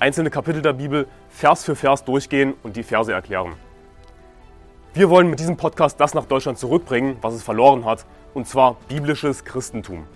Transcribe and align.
einzelne 0.00 0.30
Kapitel 0.30 0.62
der 0.62 0.72
Bibel 0.72 1.06
Vers 1.28 1.64
für 1.64 1.76
Vers 1.76 2.04
durchgehen 2.04 2.54
und 2.62 2.76
die 2.76 2.82
Verse 2.82 3.12
erklären. 3.12 3.52
Wir 4.94 5.08
wollen 5.08 5.30
mit 5.30 5.38
diesem 5.38 5.56
Podcast 5.56 6.00
das 6.00 6.14
nach 6.14 6.24
Deutschland 6.24 6.58
zurückbringen, 6.58 7.16
was 7.20 7.34
es 7.34 7.42
verloren 7.42 7.84
hat, 7.84 8.06
und 8.34 8.48
zwar 8.48 8.76
biblisches 8.88 9.44
Christentum. 9.44 10.06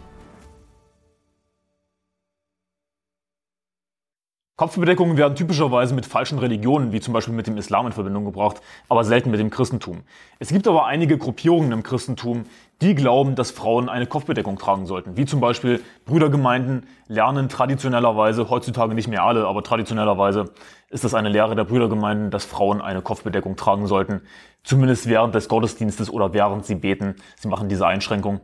Kopfbedeckungen 4.56 5.16
werden 5.16 5.34
typischerweise 5.34 5.96
mit 5.96 6.06
falschen 6.06 6.38
Religionen, 6.38 6.92
wie 6.92 7.00
zum 7.00 7.12
Beispiel 7.12 7.34
mit 7.34 7.48
dem 7.48 7.56
Islam 7.56 7.86
in 7.86 7.92
Verbindung 7.92 8.24
gebracht, 8.24 8.60
aber 8.88 9.02
selten 9.02 9.32
mit 9.32 9.40
dem 9.40 9.50
Christentum. 9.50 10.02
Es 10.38 10.50
gibt 10.50 10.68
aber 10.68 10.86
einige 10.86 11.18
Gruppierungen 11.18 11.72
im 11.72 11.82
Christentum, 11.82 12.44
die 12.80 12.94
glauben, 12.94 13.34
dass 13.34 13.50
Frauen 13.50 13.88
eine 13.88 14.06
Kopfbedeckung 14.06 14.56
tragen 14.56 14.86
sollten. 14.86 15.16
Wie 15.16 15.24
zum 15.24 15.40
Beispiel 15.40 15.82
Brüdergemeinden 16.04 16.86
lernen 17.08 17.48
traditionellerweise, 17.48 18.48
heutzutage 18.48 18.94
nicht 18.94 19.08
mehr 19.08 19.24
alle, 19.24 19.48
aber 19.48 19.64
traditionellerweise 19.64 20.52
ist 20.88 21.02
das 21.02 21.14
eine 21.14 21.30
Lehre 21.30 21.56
der 21.56 21.64
Brüdergemeinden, 21.64 22.30
dass 22.30 22.44
Frauen 22.44 22.80
eine 22.80 23.02
Kopfbedeckung 23.02 23.56
tragen 23.56 23.88
sollten. 23.88 24.20
Zumindest 24.62 25.08
während 25.08 25.34
des 25.34 25.48
Gottesdienstes 25.48 26.10
oder 26.10 26.32
während 26.32 26.64
sie 26.64 26.76
beten. 26.76 27.16
Sie 27.34 27.48
machen 27.48 27.68
diese 27.68 27.88
Einschränkung. 27.88 28.40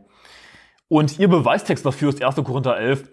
Und 0.89 1.19
ihr 1.19 1.29
Beweistext 1.29 1.85
dafür 1.85 2.09
ist 2.09 2.21
1. 2.21 2.35
Korinther 2.35 2.77
11. 2.77 3.09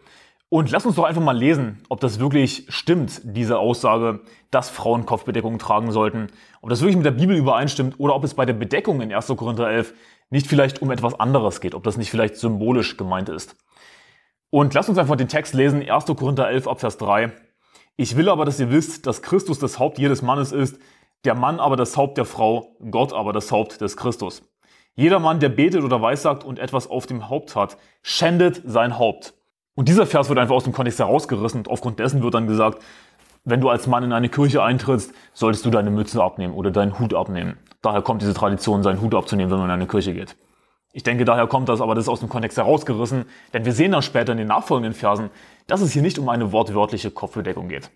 Und 0.50 0.70
lass 0.70 0.86
uns 0.86 0.96
doch 0.96 1.04
einfach 1.04 1.22
mal 1.22 1.36
lesen, 1.36 1.82
ob 1.90 2.00
das 2.00 2.20
wirklich 2.20 2.64
stimmt, 2.70 3.20
diese 3.22 3.58
Aussage, 3.58 4.20
dass 4.50 4.70
Frauen 4.70 5.04
Kopfbedeckungen 5.04 5.58
tragen 5.58 5.92
sollten. 5.92 6.28
Ob 6.62 6.70
das 6.70 6.80
wirklich 6.80 6.96
mit 6.96 7.04
der 7.04 7.10
Bibel 7.10 7.36
übereinstimmt 7.36 8.00
oder 8.00 8.14
ob 8.14 8.24
es 8.24 8.32
bei 8.32 8.46
der 8.46 8.54
Bedeckung 8.54 9.02
in 9.02 9.12
1. 9.12 9.26
Korinther 9.36 9.68
11 9.68 9.92
nicht 10.30 10.46
vielleicht 10.46 10.80
um 10.80 10.90
etwas 10.90 11.20
anderes 11.20 11.60
geht, 11.60 11.74
ob 11.74 11.84
das 11.84 11.98
nicht 11.98 12.10
vielleicht 12.10 12.36
symbolisch 12.36 12.96
gemeint 12.96 13.28
ist. 13.28 13.56
Und 14.48 14.72
lass 14.72 14.88
uns 14.88 14.96
einfach 14.96 15.16
den 15.16 15.28
Text 15.28 15.52
lesen, 15.52 15.86
1. 15.86 16.06
Korinther 16.06 16.48
11 16.48 16.66
ab 16.66 16.80
Vers 16.80 16.96
3. 16.96 17.30
Ich 17.96 18.16
will 18.16 18.30
aber, 18.30 18.46
dass 18.46 18.58
ihr 18.58 18.70
wisst, 18.70 19.06
dass 19.06 19.20
Christus 19.20 19.58
das 19.58 19.78
Haupt 19.78 19.98
jedes 19.98 20.22
Mannes 20.22 20.52
ist, 20.52 20.78
der 21.24 21.34
Mann 21.34 21.60
aber 21.60 21.76
das 21.76 21.96
Haupt 21.96 22.16
der 22.16 22.24
Frau, 22.24 22.76
Gott 22.90 23.12
aber 23.12 23.34
das 23.34 23.52
Haupt 23.52 23.82
des 23.82 23.98
Christus. 23.98 24.42
Jeder 24.94 25.18
Mann, 25.18 25.40
der 25.40 25.50
betet 25.50 25.82
oder 25.84 26.00
weissagt 26.00 26.42
und 26.42 26.58
etwas 26.58 26.88
auf 26.88 27.06
dem 27.06 27.28
Haupt 27.28 27.54
hat, 27.54 27.76
schändet 28.02 28.62
sein 28.64 28.98
Haupt. 28.98 29.34
Und 29.78 29.88
dieser 29.88 30.06
Vers 30.06 30.28
wird 30.28 30.40
einfach 30.40 30.56
aus 30.56 30.64
dem 30.64 30.72
Kontext 30.72 30.98
herausgerissen 30.98 31.60
und 31.60 31.70
aufgrund 31.70 32.00
dessen 32.00 32.20
wird 32.20 32.34
dann 32.34 32.48
gesagt, 32.48 32.82
wenn 33.44 33.60
du 33.60 33.68
als 33.68 33.86
Mann 33.86 34.02
in 34.02 34.12
eine 34.12 34.28
Kirche 34.28 34.60
eintrittst, 34.60 35.12
solltest 35.34 35.64
du 35.64 35.70
deine 35.70 35.92
Mütze 35.92 36.20
abnehmen 36.20 36.52
oder 36.52 36.72
deinen 36.72 36.98
Hut 36.98 37.14
abnehmen. 37.14 37.58
Daher 37.80 38.02
kommt 38.02 38.20
diese 38.20 38.34
Tradition, 38.34 38.82
seinen 38.82 39.00
Hut 39.00 39.14
abzunehmen, 39.14 39.52
wenn 39.52 39.58
man 39.58 39.68
in 39.68 39.74
eine 39.74 39.86
Kirche 39.86 40.14
geht. 40.14 40.34
Ich 40.92 41.04
denke, 41.04 41.24
daher 41.24 41.46
kommt 41.46 41.68
das, 41.68 41.80
aber 41.80 41.94
das 41.94 42.06
ist 42.06 42.08
aus 42.08 42.18
dem 42.18 42.28
Kontext 42.28 42.58
herausgerissen, 42.58 43.26
denn 43.54 43.64
wir 43.64 43.72
sehen 43.72 43.92
dann 43.92 44.02
später 44.02 44.32
in 44.32 44.38
den 44.38 44.48
nachfolgenden 44.48 44.94
Versen, 44.94 45.30
dass 45.68 45.80
es 45.80 45.92
hier 45.92 46.02
nicht 46.02 46.18
um 46.18 46.28
eine 46.28 46.50
wortwörtliche 46.50 47.12
Kopfbedeckung 47.12 47.68
geht. 47.68 47.88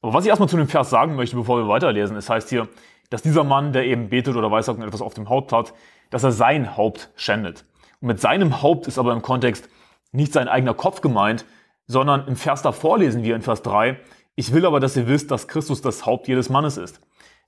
Aber 0.00 0.14
was 0.14 0.24
ich 0.24 0.30
erstmal 0.30 0.48
zu 0.48 0.56
dem 0.56 0.68
Vers 0.68 0.88
sagen 0.88 1.14
möchte, 1.14 1.36
bevor 1.36 1.58
wir 1.58 1.68
weiterlesen, 1.68 2.16
es 2.16 2.30
heißt 2.30 2.48
hier, 2.48 2.68
dass 3.10 3.20
dieser 3.20 3.44
Mann, 3.44 3.74
der 3.74 3.84
eben 3.84 4.08
betet 4.08 4.34
oder 4.34 4.50
weissagt 4.50 4.78
und 4.78 4.86
etwas 4.86 5.02
auf 5.02 5.12
dem 5.12 5.28
Haupt 5.28 5.52
hat, 5.52 5.74
dass 6.08 6.24
er 6.24 6.32
sein 6.32 6.78
Haupt 6.78 7.10
schändet. 7.16 7.66
Und 8.00 8.08
mit 8.08 8.22
seinem 8.22 8.62
Haupt 8.62 8.86
ist 8.86 8.98
aber 8.98 9.12
im 9.12 9.20
Kontext 9.20 9.68
nicht 10.14 10.32
sein 10.32 10.48
eigener 10.48 10.74
Kopf 10.74 11.00
gemeint, 11.00 11.44
sondern 11.86 12.26
im 12.28 12.36
Vers 12.36 12.62
davor 12.62 12.98
lesen 12.98 13.22
wir 13.22 13.36
in 13.36 13.42
Vers 13.42 13.62
3, 13.62 14.00
ich 14.36 14.52
will 14.52 14.66
aber, 14.66 14.80
dass 14.80 14.96
ihr 14.96 15.06
wisst, 15.06 15.30
dass 15.30 15.48
Christus 15.48 15.80
das 15.80 16.06
Haupt 16.06 16.28
jedes 16.28 16.48
Mannes 16.48 16.76
ist. 16.76 17.00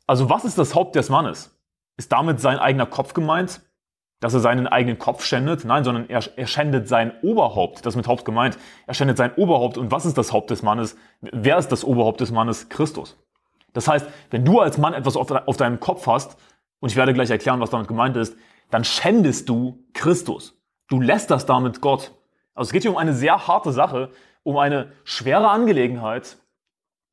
Also 0.07 0.31
was 0.31 0.45
ist 0.45 0.59
das 0.59 0.75
Haupt 0.75 0.95
des 0.95 1.09
Mannes? 1.09 1.57
Ist 1.97 2.13
damit 2.13 2.41
sein 2.41 2.59
eigener 2.59 2.87
Kopf 2.87 3.13
gemeint? 3.13 3.63
Dass 4.21 4.35
er 4.35 4.41
seinen 4.41 4.67
eigenen 4.67 4.99
Kopf 4.99 5.25
schändet? 5.25 5.65
Nein, 5.65 5.85
sondern 5.85 6.09
er, 6.09 6.23
er 6.37 6.47
schändet 6.47 6.89
sein 6.89 7.13
Oberhaupt. 7.23 7.85
Das 7.85 7.93
ist 7.93 7.97
mit 7.97 8.07
Haupt 8.07 8.25
gemeint. 8.25 8.57
Er 8.87 8.95
schändet 8.95 9.17
sein 9.17 9.35
Oberhaupt. 9.35 9.79
Und 9.79 9.91
was 9.91 10.07
ist 10.07 10.17
das 10.17 10.33
Haupt 10.33 10.51
des 10.51 10.63
Mannes? 10.63 10.97
Wer 11.21 11.59
ist 11.59 11.69
das 11.69 11.85
Oberhaupt 11.85 12.21
des 12.21 12.31
Mannes? 12.31 12.69
Christus. 12.69 13.19
Das 13.73 13.89
heißt, 13.89 14.07
wenn 14.31 14.45
du 14.45 14.61
als 14.61 14.79
Mann 14.79 14.95
etwas 14.95 15.17
auf, 15.17 15.31
auf 15.31 15.57
deinem 15.57 15.81
Kopf 15.81 16.07
hast, 16.07 16.39
und 16.81 16.91
ich 16.91 16.97
werde 16.97 17.15
gleich 17.15 17.31
erklären, 17.31 17.61
was 17.61 17.71
damit 17.71 17.89
gemeint 17.89 18.17
ist, 18.17 18.37
dann 18.71 18.85
schändest 18.85 19.49
du 19.49 19.85
Christus. 19.93 20.59
Du 20.89 21.01
lässt 21.01 21.31
das 21.31 21.47
damit 21.47 21.81
Gott. 21.81 22.13
Also 22.57 22.71
es 22.71 22.73
geht 22.73 22.83
hier 22.83 22.91
um 22.91 22.97
eine 22.97 23.15
sehr 23.15 23.47
harte 23.47 23.71
Sache, 23.71 24.11
um 24.43 24.57
eine 24.57 24.93
schwere 25.05 25.49
Angelegenheit, 25.49 26.39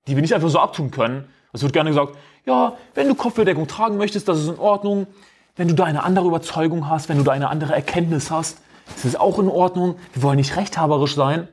die 0.07 0.15
wir 0.15 0.21
nicht 0.21 0.33
einfach 0.33 0.49
so 0.49 0.59
abtun 0.59 0.89
können. 0.89 1.29
Es 1.51 1.61
wird 1.61 1.73
gerne 1.73 1.89
gesagt, 1.89 2.17
ja, 2.45 2.77
wenn 2.95 3.07
du 3.07 3.15
Kopfbedeckung 3.15 3.67
tragen 3.67 3.97
möchtest, 3.97 4.27
das 4.27 4.39
ist 4.39 4.47
in 4.47 4.57
Ordnung. 4.57 5.05
Wenn 5.55 5.67
du 5.67 5.75
da 5.75 5.83
eine 5.83 6.03
andere 6.03 6.25
Überzeugung 6.25 6.89
hast, 6.89 7.09
wenn 7.09 7.17
du 7.17 7.23
da 7.23 7.33
eine 7.33 7.49
andere 7.49 7.73
Erkenntnis 7.73 8.31
hast, 8.31 8.59
ist 8.95 9.05
es 9.05 9.15
auch 9.15 9.37
in 9.37 9.49
Ordnung. 9.49 9.99
Wir 10.13 10.23
wollen 10.23 10.37
nicht 10.37 10.55
rechthaberisch 10.55 11.13
sein. 11.13 11.47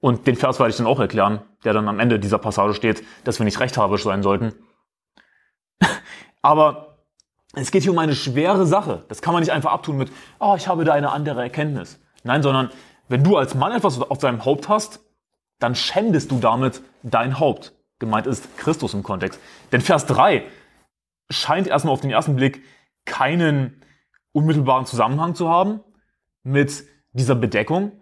Und 0.00 0.26
den 0.26 0.36
Vers 0.36 0.58
werde 0.58 0.70
ich 0.70 0.76
dann 0.76 0.86
auch 0.86 1.00
erklären, 1.00 1.42
der 1.64 1.72
dann 1.72 1.88
am 1.88 1.98
Ende 2.00 2.18
dieser 2.18 2.38
Passage 2.38 2.74
steht, 2.74 3.02
dass 3.24 3.40
wir 3.40 3.44
nicht 3.44 3.60
rechthaberisch 3.60 4.04
sein 4.04 4.22
sollten. 4.22 4.54
Aber 6.42 6.98
es 7.54 7.70
geht 7.70 7.82
hier 7.82 7.92
um 7.92 7.98
eine 7.98 8.14
schwere 8.14 8.66
Sache. 8.66 9.04
Das 9.08 9.20
kann 9.20 9.34
man 9.34 9.42
nicht 9.42 9.52
einfach 9.52 9.72
abtun 9.72 9.96
mit, 9.96 10.12
oh, 10.38 10.54
ich 10.56 10.68
habe 10.68 10.84
da 10.84 10.92
eine 10.92 11.10
andere 11.10 11.42
Erkenntnis. 11.42 11.98
Nein, 12.26 12.42
sondern 12.42 12.70
wenn 13.08 13.22
du 13.22 13.36
als 13.36 13.54
Mann 13.54 13.72
etwas 13.72 14.00
auf 14.00 14.18
deinem 14.18 14.44
Haupt 14.44 14.68
hast, 14.68 15.00
dann 15.58 15.74
schändest 15.74 16.30
du 16.30 16.38
damit 16.38 16.82
dein 17.02 17.38
Haupt. 17.38 17.72
Gemeint 17.98 18.26
ist 18.26 18.58
Christus 18.58 18.92
im 18.94 19.02
Kontext. 19.02 19.40
Denn 19.72 19.80
Vers 19.80 20.06
3 20.06 20.44
scheint 21.30 21.66
erstmal 21.66 21.94
auf 21.94 22.00
den 22.00 22.10
ersten 22.10 22.36
Blick 22.36 22.62
keinen 23.04 23.82
unmittelbaren 24.32 24.84
Zusammenhang 24.84 25.34
zu 25.34 25.48
haben 25.48 25.80
mit 26.42 26.84
dieser 27.12 27.36
Bedeckung. 27.36 27.92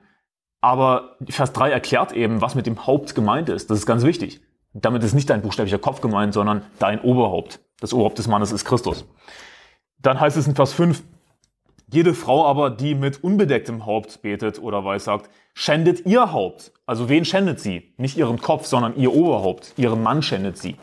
Aber 0.60 1.16
Vers 1.28 1.52
3 1.52 1.70
erklärt 1.70 2.12
eben, 2.12 2.40
was 2.40 2.54
mit 2.54 2.66
dem 2.66 2.86
Haupt 2.86 3.14
gemeint 3.14 3.50
ist. 3.50 3.70
Das 3.70 3.78
ist 3.78 3.86
ganz 3.86 4.02
wichtig. 4.02 4.40
Damit 4.72 5.04
ist 5.04 5.14
nicht 5.14 5.30
dein 5.30 5.42
buchstäblicher 5.42 5.78
Kopf 5.78 6.00
gemeint, 6.00 6.34
sondern 6.34 6.62
dein 6.80 7.00
Oberhaupt. 7.02 7.60
Das 7.78 7.92
Oberhaupt 7.92 8.18
des 8.18 8.26
Mannes 8.26 8.50
ist 8.50 8.64
Christus. 8.64 9.04
Dann 9.98 10.18
heißt 10.18 10.36
es 10.36 10.48
in 10.48 10.56
Vers 10.56 10.72
5, 10.72 11.04
jede 11.90 12.14
Frau 12.14 12.46
aber, 12.46 12.70
die 12.70 12.94
mit 12.94 13.22
unbedecktem 13.22 13.86
Haupt 13.86 14.22
betet 14.22 14.58
oder 14.60 14.84
weissagt, 14.84 15.30
schändet 15.52 16.06
ihr 16.06 16.32
Haupt. 16.32 16.72
Also 16.86 17.08
wen 17.08 17.24
schändet 17.24 17.60
sie? 17.60 17.94
Nicht 17.96 18.16
ihren 18.16 18.40
Kopf, 18.40 18.66
sondern 18.66 18.96
ihr 18.96 19.14
Oberhaupt. 19.14 19.74
Ihren 19.76 20.02
Mann 20.02 20.22
schändet 20.22 20.58
sie. 20.58 20.76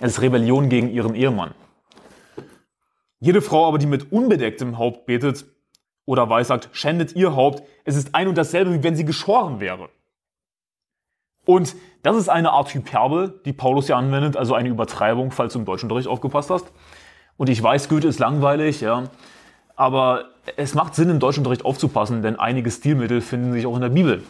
Es 0.00 0.12
ist 0.12 0.22
Rebellion 0.22 0.68
gegen 0.68 0.90
ihren 0.90 1.14
Ehemann. 1.14 1.54
Jede 3.20 3.42
Frau 3.42 3.66
aber, 3.66 3.78
die 3.78 3.86
mit 3.86 4.12
unbedecktem 4.12 4.78
Haupt 4.78 5.06
betet 5.06 5.46
oder 6.04 6.28
weissagt, 6.28 6.68
schändet 6.72 7.16
ihr 7.16 7.34
Haupt. 7.34 7.62
Es 7.84 7.96
ist 7.96 8.14
ein 8.14 8.28
und 8.28 8.36
dasselbe, 8.36 8.72
wie 8.74 8.82
wenn 8.82 8.96
sie 8.96 9.04
geschoren 9.04 9.60
wäre. 9.60 9.88
Und 11.46 11.74
das 12.02 12.16
ist 12.16 12.28
eine 12.28 12.52
Art 12.52 12.72
Hyperbel, 12.72 13.40
die 13.44 13.52
Paulus 13.52 13.88
ja 13.88 13.96
anwendet, 13.96 14.36
also 14.36 14.54
eine 14.54 14.68
Übertreibung, 14.68 15.30
falls 15.30 15.52
du 15.52 15.58
im 15.58 15.64
deutschen 15.64 15.86
Unterricht 15.86 16.08
aufgepasst 16.08 16.50
hast. 16.50 16.66
Und 17.36 17.48
ich 17.48 17.62
weiß, 17.62 17.88
Goethe 17.88 18.08
ist 18.08 18.18
langweilig, 18.18 18.80
ja. 18.80 19.04
Aber 19.76 20.26
es 20.56 20.74
macht 20.74 20.94
Sinn, 20.94 21.10
im 21.10 21.18
Deutschunterricht 21.18 21.64
aufzupassen, 21.64 22.22
denn 22.22 22.38
einige 22.38 22.70
Stilmittel 22.70 23.20
finden 23.20 23.52
sich 23.52 23.66
auch 23.66 23.74
in 23.74 23.80
der 23.80 23.88
Bibel. 23.88 24.22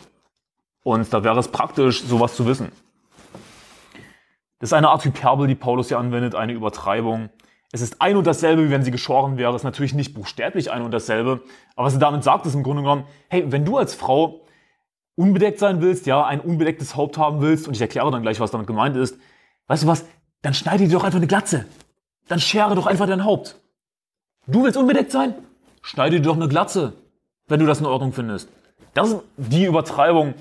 Und 0.83 1.13
da 1.13 1.25
wäre 1.25 1.39
es 1.39 1.49
praktisch, 1.49 2.03
sowas 2.03 2.35
zu 2.35 2.47
wissen. 2.47 2.71
Das 4.59 4.71
ist 4.71 4.73
eine 4.73 4.89
Art 4.89 5.05
Hyperbel, 5.05 5.47
die 5.47 5.55
Paulus 5.55 5.89
hier 5.89 5.99
anwendet, 5.99 6.35
eine 6.35 6.53
Übertreibung. 6.53 7.31
Es 7.73 7.81
ist 7.81 8.01
ein 8.01 8.17
und 8.17 8.27
dasselbe, 8.27 8.65
wie 8.65 8.71
wenn 8.71 8.85
sie 8.85 8.91
geschoren 8.91 9.37
wäre. 9.37 9.51
Es 9.51 9.63
ist 9.63 9.65
natürlich 9.65 9.95
nicht 9.95 10.15
buchstäblich 10.15 10.71
ein 10.71 10.83
und 10.83 10.93
dasselbe. 10.93 11.43
Aber 11.75 11.87
was 11.87 11.95
er 11.95 12.01
damit 12.01 12.23
sagt, 12.23 12.47
ist 12.47 12.55
im 12.55 12.63
Grunde 12.63 12.83
genommen, 12.83 13.05
hey, 13.29 13.51
wenn 13.51 13.65
du 13.65 13.77
als 13.77 13.95
Frau 13.95 14.43
unbedeckt 15.17 15.59
sein 15.59 15.81
willst, 15.81 16.07
ja, 16.07 16.25
ein 16.25 16.41
unbedecktes 16.41 16.97
Haupt 16.97 17.19
haben 17.19 17.41
willst, 17.41 17.67
und 17.67 17.75
ich 17.75 17.81
erkläre 17.81 18.11
dann 18.11 18.23
gleich, 18.23 18.41
was 18.41 18.53
damit 18.53 18.67
gemeint 18.67 18.97
ist, 18.97 19.19
weißt 19.67 19.83
du 19.83 19.87
was, 19.87 20.05
dann 20.43 20.55
schneide 20.55 20.85
dir 20.87 20.93
doch 20.93 21.05
einfach 21.05 21.19
eine 21.19 21.27
Glatze. 21.27 21.67
Dann 22.29 22.41
schere 22.41 22.75
doch 22.75 22.87
einfach 22.87 23.07
dein 23.07 23.25
Haupt. 23.25 23.61
Du 24.47 24.63
willst 24.63 24.77
unbedeckt 24.77 25.11
sein? 25.11 25.35
Schneide 25.81 26.17
dir 26.17 26.27
doch 26.27 26.37
eine 26.37 26.49
Glatze, 26.49 26.93
wenn 27.49 27.61
du 27.61 27.67
das 27.67 27.81
in 27.81 27.87
Ordnung 27.87 28.13
findest. 28.13 28.51
Das 28.93 29.11
ist 29.11 29.23
die 29.37 29.65
Übertreibung, 29.65 30.35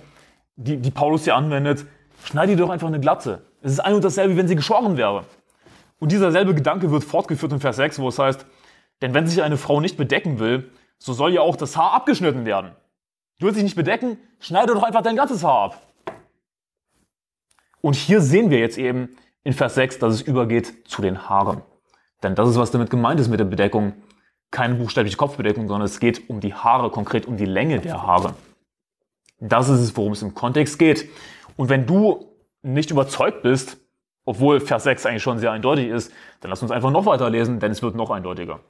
die, 0.56 0.78
die 0.78 0.92
Paulus 0.92 1.24
hier 1.24 1.36
anwendet. 1.36 1.86
Schneide 2.24 2.56
dir 2.56 2.64
doch 2.64 2.70
einfach 2.70 2.88
eine 2.88 3.00
Glatze. 3.00 3.42
Es 3.62 3.72
ist 3.72 3.80
ein 3.80 3.94
und 3.94 4.04
dasselbe, 4.04 4.36
wenn 4.36 4.48
sie 4.48 4.56
geschoren 4.56 4.98
wäre. 4.98 5.26
Und 6.00 6.12
dieser 6.12 6.32
selbe 6.32 6.54
Gedanke 6.54 6.92
wird 6.92 7.04
fortgeführt 7.04 7.54
in 7.54 7.60
Vers 7.62 7.78
6, 7.78 8.00
wo 8.00 8.10
es 8.10 8.20
heißt, 8.20 8.46
denn 9.02 9.14
wenn 9.14 9.26
sich 9.26 9.42
eine 9.42 9.58
Frau 9.58 9.80
nicht 9.80 9.96
bedecken 9.96 10.40
will, 10.40 10.70
so 10.98 11.14
soll 11.14 11.34
ja 11.34 11.42
auch 11.42 11.56
das 11.56 11.78
Haar 11.78 11.94
abgeschnitten 11.94 12.46
werden. 12.46 12.72
Du 13.40 13.46
willst 13.46 13.58
dich 13.58 13.64
nicht 13.64 13.76
bedecken? 13.76 14.18
Schneide 14.40 14.74
doch 14.74 14.84
einfach 14.84 15.02
dein 15.02 15.16
ganzes 15.16 15.44
Haar 15.44 15.64
ab. 15.64 15.82
Und 17.82 17.96
hier 17.96 18.22
sehen 18.22 18.50
wir 18.50 18.60
jetzt 18.60 18.78
eben, 18.78 19.16
in 19.44 19.54
Vers 19.54 19.76
6, 19.76 20.00
dass 20.00 20.14
es 20.14 20.22
übergeht 20.22 20.88
zu 20.88 21.02
den 21.02 21.30
Haaren. 21.30 21.62
Denn 22.24 22.36
das 22.36 22.50
ist, 22.50 22.58
was 22.58 22.72
damit 22.72 22.90
gemeint 22.90 23.20
ist 23.20 23.28
mit 23.28 23.40
der 23.40 23.46
Bedeckung. 23.46 23.94
Keine 24.50 24.76
buchstäbliche 24.76 25.18
Kopfbedeckung, 25.18 25.68
sondern 25.68 25.86
es 25.86 26.00
geht 26.00 26.30
um 26.30 26.40
die 26.40 26.54
Haare, 26.54 26.90
konkret 26.90 27.28
um 27.28 27.38
die 27.38 27.46
Länge 27.46 27.80
der 27.80 28.02
Haare. 28.02 28.36
Das 29.40 29.68
ist 29.68 29.82
es, 29.82 29.98
worum 29.98 30.14
es 30.14 30.22
im 30.22 30.34
Kontext 30.34 30.80
geht. 30.80 31.10
Und 31.58 31.70
wenn 31.70 31.86
du 31.86 32.34
nicht 32.62 32.92
überzeugt 32.92 33.42
bist, 33.42 33.78
obwohl 34.26 34.62
Vers 34.62 34.84
6 34.84 35.06
eigentlich 35.06 35.24
schon 35.24 35.40
sehr 35.40 35.52
eindeutig 35.52 35.90
ist, 35.90 36.12
dann 36.40 36.50
lass 36.50 36.62
uns 36.62 36.72
einfach 36.72 36.92
noch 36.92 37.06
weiter 37.06 37.30
lesen, 37.30 37.60
denn 37.60 37.72
es 37.72 37.82
wird 37.82 37.96
noch 37.96 38.10
eindeutiger. 38.10 38.62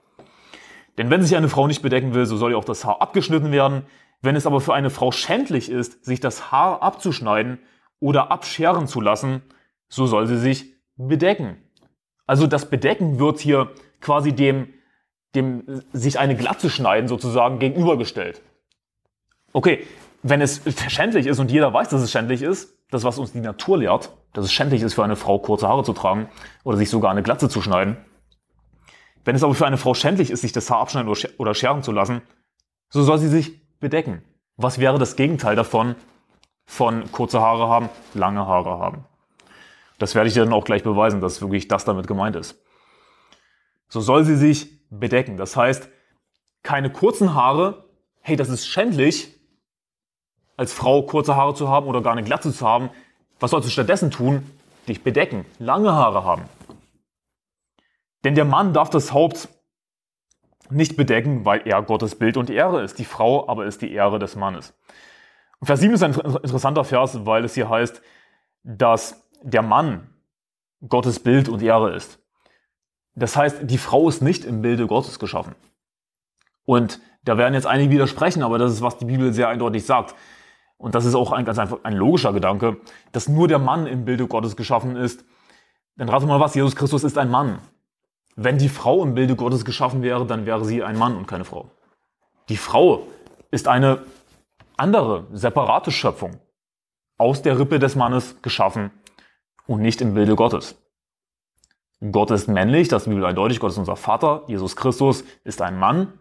Denn 0.97 1.09
wenn 1.09 1.21
sich 1.21 1.35
eine 1.35 1.49
Frau 1.49 1.67
nicht 1.67 1.81
bedecken 1.81 2.13
will, 2.13 2.25
so 2.25 2.37
soll 2.37 2.51
ihr 2.51 2.57
auch 2.57 2.65
das 2.65 2.85
Haar 2.85 3.01
abgeschnitten 3.01 3.51
werden. 3.51 3.83
Wenn 4.21 4.35
es 4.35 4.47
aber 4.47 4.61
für 4.61 4.73
eine 4.73 4.89
Frau 4.89 5.11
schändlich 5.11 5.69
ist, 5.69 6.05
sich 6.05 6.19
das 6.19 6.51
Haar 6.51 6.81
abzuschneiden 6.81 7.59
oder 7.99 8.31
abscheren 8.31 8.87
zu 8.87 9.01
lassen, 9.01 9.41
so 9.89 10.07
soll 10.07 10.27
sie 10.27 10.37
sich 10.37 10.73
bedecken. 10.95 11.57
Also 12.25 12.47
das 12.47 12.69
Bedecken 12.69 13.19
wird 13.19 13.39
hier 13.39 13.71
quasi 13.99 14.33
dem, 14.33 14.73
dem 15.35 15.83
sich 15.91 16.19
eine 16.19 16.35
Glatze 16.35 16.69
schneiden 16.69 17.07
sozusagen 17.07 17.59
gegenübergestellt. 17.59 18.41
Okay, 19.51 19.85
wenn 20.21 20.41
es 20.41 20.61
schändlich 20.87 21.27
ist 21.27 21.39
und 21.39 21.51
jeder 21.51 21.73
weiß, 21.73 21.89
dass 21.89 22.01
es 22.01 22.11
schändlich 22.11 22.41
ist, 22.41 22.77
das 22.89 23.03
was 23.03 23.19
uns 23.19 23.33
die 23.33 23.39
Natur 23.39 23.79
lehrt, 23.79 24.11
dass 24.31 24.45
es 24.45 24.53
schändlich 24.53 24.81
ist 24.81 24.93
für 24.93 25.03
eine 25.03 25.15
Frau 25.15 25.39
kurze 25.39 25.67
Haare 25.67 25.83
zu 25.83 25.93
tragen 25.93 26.29
oder 26.63 26.77
sich 26.77 26.89
sogar 26.89 27.11
eine 27.11 27.23
Glatze 27.23 27.49
zu 27.49 27.61
schneiden. 27.61 27.97
Wenn 29.25 29.35
es 29.35 29.43
aber 29.43 29.53
für 29.53 29.65
eine 29.65 29.77
Frau 29.77 29.93
schändlich 29.93 30.31
ist, 30.31 30.41
sich 30.41 30.51
das 30.51 30.69
Haar 30.69 30.79
abschneiden 30.79 31.13
oder 31.37 31.53
scheren 31.53 31.83
zu 31.83 31.91
lassen, 31.91 32.21
so 32.89 33.03
soll 33.03 33.17
sie 33.17 33.29
sich 33.29 33.79
bedecken. 33.79 34.23
Was 34.57 34.79
wäre 34.79 34.99
das 34.99 35.15
Gegenteil 35.15 35.55
davon, 35.55 35.95
von 36.65 37.11
kurze 37.11 37.41
Haare 37.41 37.67
haben, 37.67 37.89
lange 38.13 38.45
Haare 38.45 38.79
haben? 38.79 39.05
Das 40.03 40.15
werde 40.15 40.27
ich 40.27 40.33
dir 40.33 40.43
dann 40.43 40.51
auch 40.51 40.65
gleich 40.65 40.83
beweisen, 40.83 41.21
dass 41.21 41.39
wirklich 41.39 41.69
das 41.69 41.85
damit 41.85 42.07
gemeint 42.07 42.35
ist. 42.35 42.61
So 43.87 44.01
soll 44.01 44.25
sie 44.25 44.35
sich 44.35 44.85
bedecken. 44.89 45.37
Das 45.37 45.55
heißt, 45.55 45.87
keine 46.61 46.91
kurzen 46.91 47.35
Haare, 47.35 47.85
hey, 48.19 48.35
das 48.35 48.49
ist 48.49 48.67
schändlich, 48.67 49.39
als 50.57 50.73
Frau 50.73 51.03
kurze 51.03 51.37
Haare 51.37 51.53
zu 51.53 51.69
haben 51.69 51.87
oder 51.87 52.01
gar 52.01 52.11
eine 52.11 52.25
Glatze 52.25 52.51
zu 52.51 52.67
haben. 52.67 52.89
Was 53.39 53.51
sollst 53.51 53.65
du 53.65 53.71
stattdessen 53.71 54.11
tun? 54.11 54.43
Dich 54.89 55.05
bedecken, 55.05 55.45
lange 55.57 55.93
Haare 55.93 56.25
haben. 56.25 56.49
Denn 58.25 58.35
der 58.35 58.43
Mann 58.43 58.73
darf 58.73 58.89
das 58.89 59.13
Haupt 59.13 59.47
nicht 60.69 60.97
bedecken, 60.97 61.45
weil 61.45 61.61
er 61.63 61.81
Gottes 61.81 62.19
Bild 62.19 62.35
und 62.35 62.49
Ehre 62.49 62.83
ist. 62.83 62.99
Die 62.99 63.05
Frau 63.05 63.47
aber 63.47 63.65
ist 63.65 63.81
die 63.81 63.93
Ehre 63.93 64.19
des 64.19 64.35
Mannes. 64.35 64.77
Und 65.61 65.67
Vers 65.67 65.79
7 65.79 65.93
ist 65.93 66.03
ein 66.03 66.13
interessanter 66.13 66.83
Vers, 66.83 67.25
weil 67.25 67.45
es 67.45 67.53
hier 67.53 67.69
heißt, 67.69 68.01
dass 68.63 69.22
der 69.43 69.61
Mann 69.61 70.09
Gottes 70.87 71.19
Bild 71.19 71.49
und 71.49 71.61
Ehre 71.61 71.95
ist. 71.95 72.19
Das 73.15 73.35
heißt, 73.35 73.59
die 73.63 73.77
Frau 73.77 74.09
ist 74.09 74.21
nicht 74.21 74.43
im 74.43 74.61
Bilde 74.61 74.87
Gottes 74.87 75.19
geschaffen. 75.19 75.55
Und 76.65 76.99
da 77.23 77.37
werden 77.37 77.53
jetzt 77.53 77.67
einige 77.67 77.91
widersprechen, 77.91 78.41
aber 78.41 78.57
das 78.57 78.73
ist, 78.73 78.81
was 78.81 78.97
die 78.97 79.05
Bibel 79.05 79.33
sehr 79.33 79.49
eindeutig 79.49 79.85
sagt. 79.85 80.15
Und 80.77 80.95
das 80.95 81.05
ist 81.05 81.15
auch 81.15 81.31
ein, 81.31 81.45
ganz 81.45 81.59
einfach 81.59 81.79
ein 81.83 81.93
logischer 81.93 82.33
Gedanke, 82.33 82.77
dass 83.11 83.29
nur 83.29 83.47
der 83.47 83.59
Mann 83.59 83.85
im 83.85 84.05
Bilde 84.05 84.27
Gottes 84.27 84.55
geschaffen 84.55 84.95
ist. 84.95 85.23
Dann 85.95 86.09
rate 86.09 86.25
mal 86.25 86.39
was, 86.39 86.55
Jesus 86.55 86.75
Christus 86.75 87.03
ist 87.03 87.17
ein 87.17 87.29
Mann. 87.29 87.59
Wenn 88.35 88.57
die 88.57 88.69
Frau 88.69 89.03
im 89.03 89.13
Bilde 89.13 89.35
Gottes 89.35 89.63
geschaffen 89.63 90.01
wäre, 90.01 90.25
dann 90.25 90.45
wäre 90.45 90.65
sie 90.65 90.83
ein 90.83 90.97
Mann 90.97 91.15
und 91.15 91.27
keine 91.27 91.45
Frau. 91.45 91.69
Die 92.49 92.57
Frau 92.57 93.07
ist 93.51 93.67
eine 93.67 94.03
andere, 94.75 95.27
separate 95.31 95.91
Schöpfung, 95.91 96.39
aus 97.17 97.43
der 97.43 97.59
Rippe 97.59 97.77
des 97.77 97.95
Mannes 97.95 98.41
geschaffen 98.41 98.91
und 99.67 99.81
nicht 99.81 100.01
im 100.01 100.13
Bilde 100.13 100.35
Gottes. 100.35 100.75
Gott 102.11 102.31
ist 102.31 102.47
männlich, 102.47 102.89
das 102.89 103.03
ist 103.03 103.09
Bibel 103.09 103.25
eindeutig, 103.25 103.59
Gott 103.59 103.71
ist 103.71 103.77
unser 103.77 103.95
Vater, 103.95 104.43
Jesus 104.47 104.75
Christus 104.75 105.23
ist 105.43 105.61
ein 105.61 105.77
Mann 105.79 106.19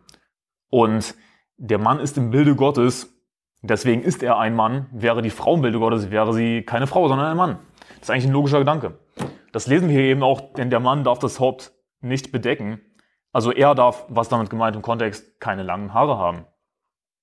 und 0.71 1.15
der 1.57 1.79
Mann 1.79 1.99
ist 1.99 2.17
im 2.17 2.31
Bilde 2.31 2.55
Gottes, 2.55 3.13
deswegen 3.63 4.03
ist 4.03 4.23
er 4.23 4.39
ein 4.39 4.55
Mann. 4.55 4.87
Wäre 4.93 5.23
die 5.23 5.31
Frau 5.31 5.55
im 5.55 5.63
Bilde 5.63 5.79
Gottes, 5.79 6.11
wäre 6.11 6.33
sie 6.33 6.63
keine 6.63 6.87
Frau, 6.87 7.09
sondern 7.09 7.27
ein 7.27 7.37
Mann. 7.37 7.59
Das 7.99 8.09
ist 8.09 8.11
eigentlich 8.11 8.27
ein 8.27 8.33
logischer 8.33 8.59
Gedanke. 8.59 8.99
Das 9.53 9.67
lesen 9.67 9.89
wir 9.89 9.97
hier 9.97 10.11
eben 10.11 10.23
auch, 10.23 10.55
denn 10.55 10.71
der 10.71 10.81
Mann 10.81 11.05
darf 11.05 11.19
das 11.19 11.41
Haupt 11.41 11.73
nicht 12.01 12.33
bedecken. 12.33 12.81
Also 13.33 13.53
er 13.53 13.75
darf, 13.75 14.07
was 14.09 14.29
damit 14.29 14.51
gemeint 14.51 14.77
im 14.77 14.83
Kontext, 14.83 15.41
keine 15.41 15.63
langen 15.63 15.95
Haare 15.95 16.19
haben. 16.19 16.47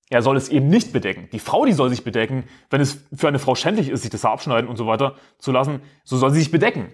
Er 0.10 0.24
soll 0.24 0.38
es 0.38 0.50
eben 0.50 0.68
nicht 0.68 0.92
bedecken. 0.92 1.30
Die 1.32 1.40
Frau, 1.40 1.66
die 1.66 1.74
soll 1.74 1.90
sich 1.90 2.04
bedecken. 2.04 2.46
Wenn 2.70 2.82
es 2.82 3.06
für 3.14 3.28
eine 3.28 3.38
Frau 3.38 3.54
schändlich 3.54 3.90
ist, 3.90 4.02
sich 4.02 4.10
das 4.10 4.24
Haar 4.24 4.32
abschneiden 4.32 4.70
und 4.70 4.76
so 4.76 4.88
weiter 4.88 5.16
zu 5.38 5.52
lassen, 5.52 5.82
so 6.04 6.18
soll 6.18 6.32
sie 6.32 6.40
sich 6.40 6.52
bedecken. 6.52 6.92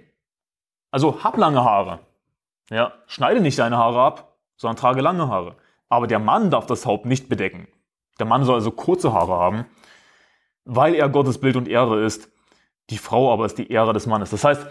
Also 0.91 1.23
hab 1.23 1.37
lange 1.37 1.63
Haare. 1.63 1.99
Ja, 2.69 2.93
schneide 3.07 3.39
nicht 3.39 3.57
deine 3.57 3.77
Haare 3.77 4.01
ab, 4.01 4.37
sondern 4.57 4.75
trage 4.75 5.01
lange 5.01 5.29
Haare. 5.29 5.55
Aber 5.87 6.07
der 6.07 6.19
Mann 6.19 6.49
darf 6.49 6.65
das 6.65 6.85
Haupt 6.85 7.05
nicht 7.05 7.29
bedecken. 7.29 7.67
Der 8.19 8.25
Mann 8.25 8.43
soll 8.43 8.55
also 8.55 8.71
kurze 8.71 9.13
Haare 9.13 9.33
haben, 9.33 9.65
weil 10.65 10.95
er 10.95 11.09
Gottes 11.09 11.39
Bild 11.39 11.55
und 11.55 11.67
Ehre 11.67 12.03
ist. 12.03 12.29
Die 12.89 12.97
Frau 12.97 13.31
aber 13.31 13.45
ist 13.45 13.57
die 13.57 13.71
Ehre 13.71 13.93
des 13.93 14.07
Mannes. 14.07 14.31
Das 14.31 14.43
heißt, 14.43 14.67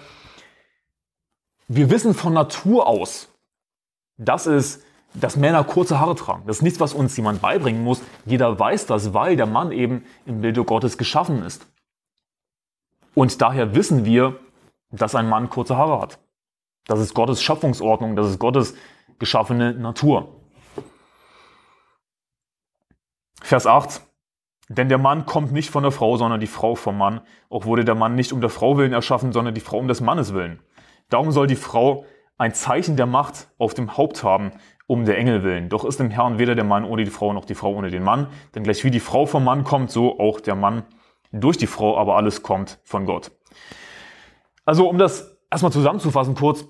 wir 1.69 1.91
wissen 1.91 2.15
von 2.15 2.33
Natur 2.33 2.87
aus, 2.87 3.29
dass 4.17 4.47
es 4.47 4.85
dass 5.15 5.37
Männer 5.37 5.63
kurze 5.65 6.01
Haare 6.01 6.17
tragen. 6.17 6.43
Das 6.47 6.57
ist 6.57 6.63
nichts, 6.63 6.81
was 6.81 6.93
uns 6.93 7.17
jemand 7.17 7.41
beibringen 7.41 7.83
muss. 7.83 8.03
Jeder 8.27 8.59
weiß 8.59 8.87
das, 8.87 9.15
weil 9.15 9.37
der 9.37 9.47
Mann 9.47 9.73
eben 9.73 10.05
im 10.27 10.41
Bilde 10.41 10.65
Gottes 10.65 10.99
geschaffen 10.99 11.43
ist. 11.45 11.67
Und 13.15 13.41
daher 13.41 13.75
wissen 13.75 14.05
wir, 14.05 14.41
dass 14.91 15.15
ein 15.15 15.29
Mann 15.29 15.49
kurze 15.49 15.77
Haare 15.77 16.01
hat. 16.01 16.19
Das 16.87 17.01
ist 17.01 17.15
Gottes 17.15 17.43
Schöpfungsordnung, 17.43 18.17
das 18.17 18.29
ist 18.29 18.39
Gottes 18.39 18.75
geschaffene 19.19 19.73
Natur. 19.73 20.29
Vers 23.41 23.67
8. 23.67 24.03
Denn 24.69 24.89
der 24.89 24.99
Mann 24.99 25.27
kommt 25.27 25.53
nicht 25.53 25.71
von 25.71 25.83
der 25.83 25.93
Frau, 25.93 26.17
sondern 26.17 26.41
die 26.41 26.47
Frau 26.47 26.75
vom 26.75 26.99
Mann. 26.99 27.21
Auch 27.51 27.67
wurde 27.67 27.85
der 27.85 27.95
Mann 27.95 28.15
nicht 28.15 28.33
um 28.33 28.41
der 28.41 28.51
Frau 28.51 28.77
willen 28.79 28.93
erschaffen, 28.93 29.33
sondern 29.33 29.55
die 29.55 29.61
Frau 29.61 29.79
um 29.79 29.89
des 29.89 30.01
Mannes 30.01 30.33
willen. 30.33 30.61
Darum 31.11 31.31
soll 31.31 31.47
die 31.47 31.57
Frau 31.57 32.07
ein 32.39 32.55
Zeichen 32.55 32.97
der 32.97 33.07
Macht 33.07 33.49
auf 33.59 33.75
dem 33.75 33.97
Haupt 33.97 34.25
haben, 34.25 34.53
um 34.87 35.05
der 35.05 35.19
Engel 35.19 35.43
willen. 35.43 35.69
Doch 35.69 35.85
ist 35.85 36.01
im 36.01 36.11
Herrn 36.11 36.39
weder 36.39 36.55
der 36.55 36.65
Mann 36.65 36.85
ohne 36.85 37.05
die 37.05 37.11
Frau 37.11 37.33
noch 37.33 37.45
die 37.45 37.55
Frau 37.55 37.73
ohne 37.75 37.91
den 37.91 38.03
Mann. 38.03 38.29
Denn 38.55 38.65
gleich 38.65 38.85
wie 38.85 38.91
die 38.91 39.01
Frau 39.01 39.27
vom 39.27 39.45
Mann 39.45 39.65
kommt, 39.65 39.91
so 39.91 40.19
auch 40.19 40.41
der 40.41 40.55
Mann 40.55 40.85
durch 41.33 41.57
die 41.57 41.67
Frau, 41.67 41.99
aber 41.99 42.17
alles 42.17 42.43
kommt 42.43 42.79
von 42.85 43.07
Gott. 43.07 43.33
Also 44.65 44.89
um 44.89 44.99
das 44.99 45.39
erstmal 45.51 45.73
zusammenzufassen 45.73 46.35
kurz, 46.35 46.67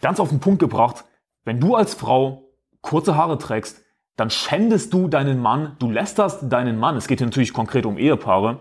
ganz 0.00 0.20
auf 0.20 0.28
den 0.28 0.40
Punkt 0.40 0.60
gebracht, 0.60 1.04
wenn 1.44 1.60
du 1.60 1.74
als 1.74 1.94
Frau 1.94 2.52
kurze 2.80 3.16
Haare 3.16 3.38
trägst, 3.38 3.82
dann 4.16 4.30
schändest 4.30 4.92
du 4.92 5.08
deinen 5.08 5.40
Mann, 5.40 5.76
du 5.78 5.90
lästerst 5.90 6.52
deinen 6.52 6.78
Mann, 6.78 6.96
es 6.96 7.08
geht 7.08 7.18
hier 7.18 7.26
natürlich 7.26 7.52
konkret 7.52 7.86
um 7.86 7.98
Ehepaare, 7.98 8.60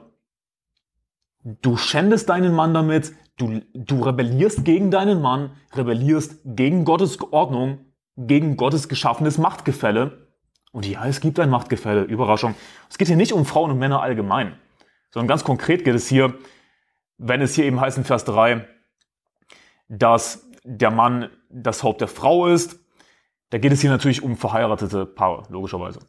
du 1.44 1.78
schändest 1.78 2.30
deinen 2.30 2.56
Mann 2.56 2.74
damit, 2.74 3.14
du, 3.38 3.62
du 3.74 4.02
rebellierst 4.02 4.66
gegen 4.66 4.90
deinen 4.90 5.22
Mann, 5.22 5.52
rebellierst 5.74 6.40
gegen 6.46 6.86
Gottes 6.86 7.22
Ordnung 7.32 7.93
gegen 8.16 8.58
Gottes 8.58 8.90
geschaffenes 8.90 9.38
Machtgefälle. 9.38 10.28
Und 10.72 10.86
ja, 10.86 11.06
es 11.06 11.22
gibt 11.22 11.40
ein 11.40 11.50
Machtgefälle, 11.50 12.04
Überraschung. 12.04 12.56
Es 12.90 12.98
geht 12.98 13.08
hier 13.08 13.18
nicht 13.18 13.34
um 13.34 13.46
Frauen 13.46 13.72
und 13.72 13.80
Männer 13.80 14.02
allgemein, 14.02 14.58
sondern 15.12 15.28
ganz 15.28 15.44
konkret 15.44 15.84
geht 15.84 15.96
es 15.96 16.08
hier, 16.08 16.34
wenn 17.18 17.42
es 17.42 17.54
hier 17.54 17.66
eben 17.66 17.80
heißt 17.80 17.98
in 17.98 18.04
Vers 18.04 18.26
3, 18.26 18.68
dass 19.88 20.50
der 20.64 20.92
Mann 20.92 21.30
das 21.50 21.84
Haupt 21.84 22.02
der 22.02 22.08
Frau 22.08 22.48
ist, 22.48 22.80
da 23.52 23.60
geht 23.60 23.72
es 23.72 23.82
hier 23.82 23.92
natürlich 23.92 24.24
um 24.24 24.36
verheiratete 24.36 25.06
Paare, 25.06 25.44
logischerweise. 25.50 26.00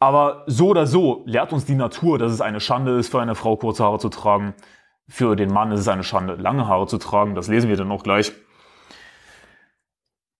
Aber 0.00 0.42
so 0.48 0.70
oder 0.70 0.88
so 0.88 1.22
lehrt 1.26 1.52
uns 1.52 1.64
die 1.64 1.76
Natur, 1.76 2.18
dass 2.18 2.32
es 2.32 2.40
eine 2.40 2.58
Schande 2.58 2.98
ist, 2.98 3.10
für 3.12 3.20
eine 3.20 3.36
Frau 3.36 3.56
kurze 3.56 3.84
Haare 3.84 4.00
zu 4.00 4.08
tragen. 4.08 4.54
Für 5.06 5.36
den 5.36 5.52
Mann 5.52 5.70
ist 5.70 5.78
es 5.78 5.86
eine 5.86 6.02
Schande, 6.02 6.34
lange 6.34 6.66
Haare 6.66 6.88
zu 6.88 6.98
tragen. 6.98 7.36
Das 7.36 7.46
lesen 7.46 7.70
wir 7.70 7.76
dann 7.76 7.92
auch 7.92 8.02
gleich. 8.02 8.32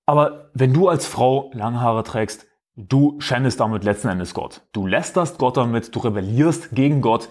Aber 0.07 0.51
wenn 0.55 0.73
du 0.73 0.89
als 0.89 1.07
Frau 1.07 1.51
lange 1.55 1.81
Haare 1.81 2.03
trägst, 2.03 2.47
du 2.77 3.21
schändest 3.21 3.61
damit 3.61 3.85
letzten 3.85 4.09
Endes 4.09 4.35
Gott. 4.35 4.63
Du 4.73 4.87
lästerst 4.87 5.39
Gott 5.39 5.57
damit, 5.57 5.95
du 5.95 6.01
rebellierst 6.01 6.71
gegen 6.73 7.01
Gott. 7.01 7.29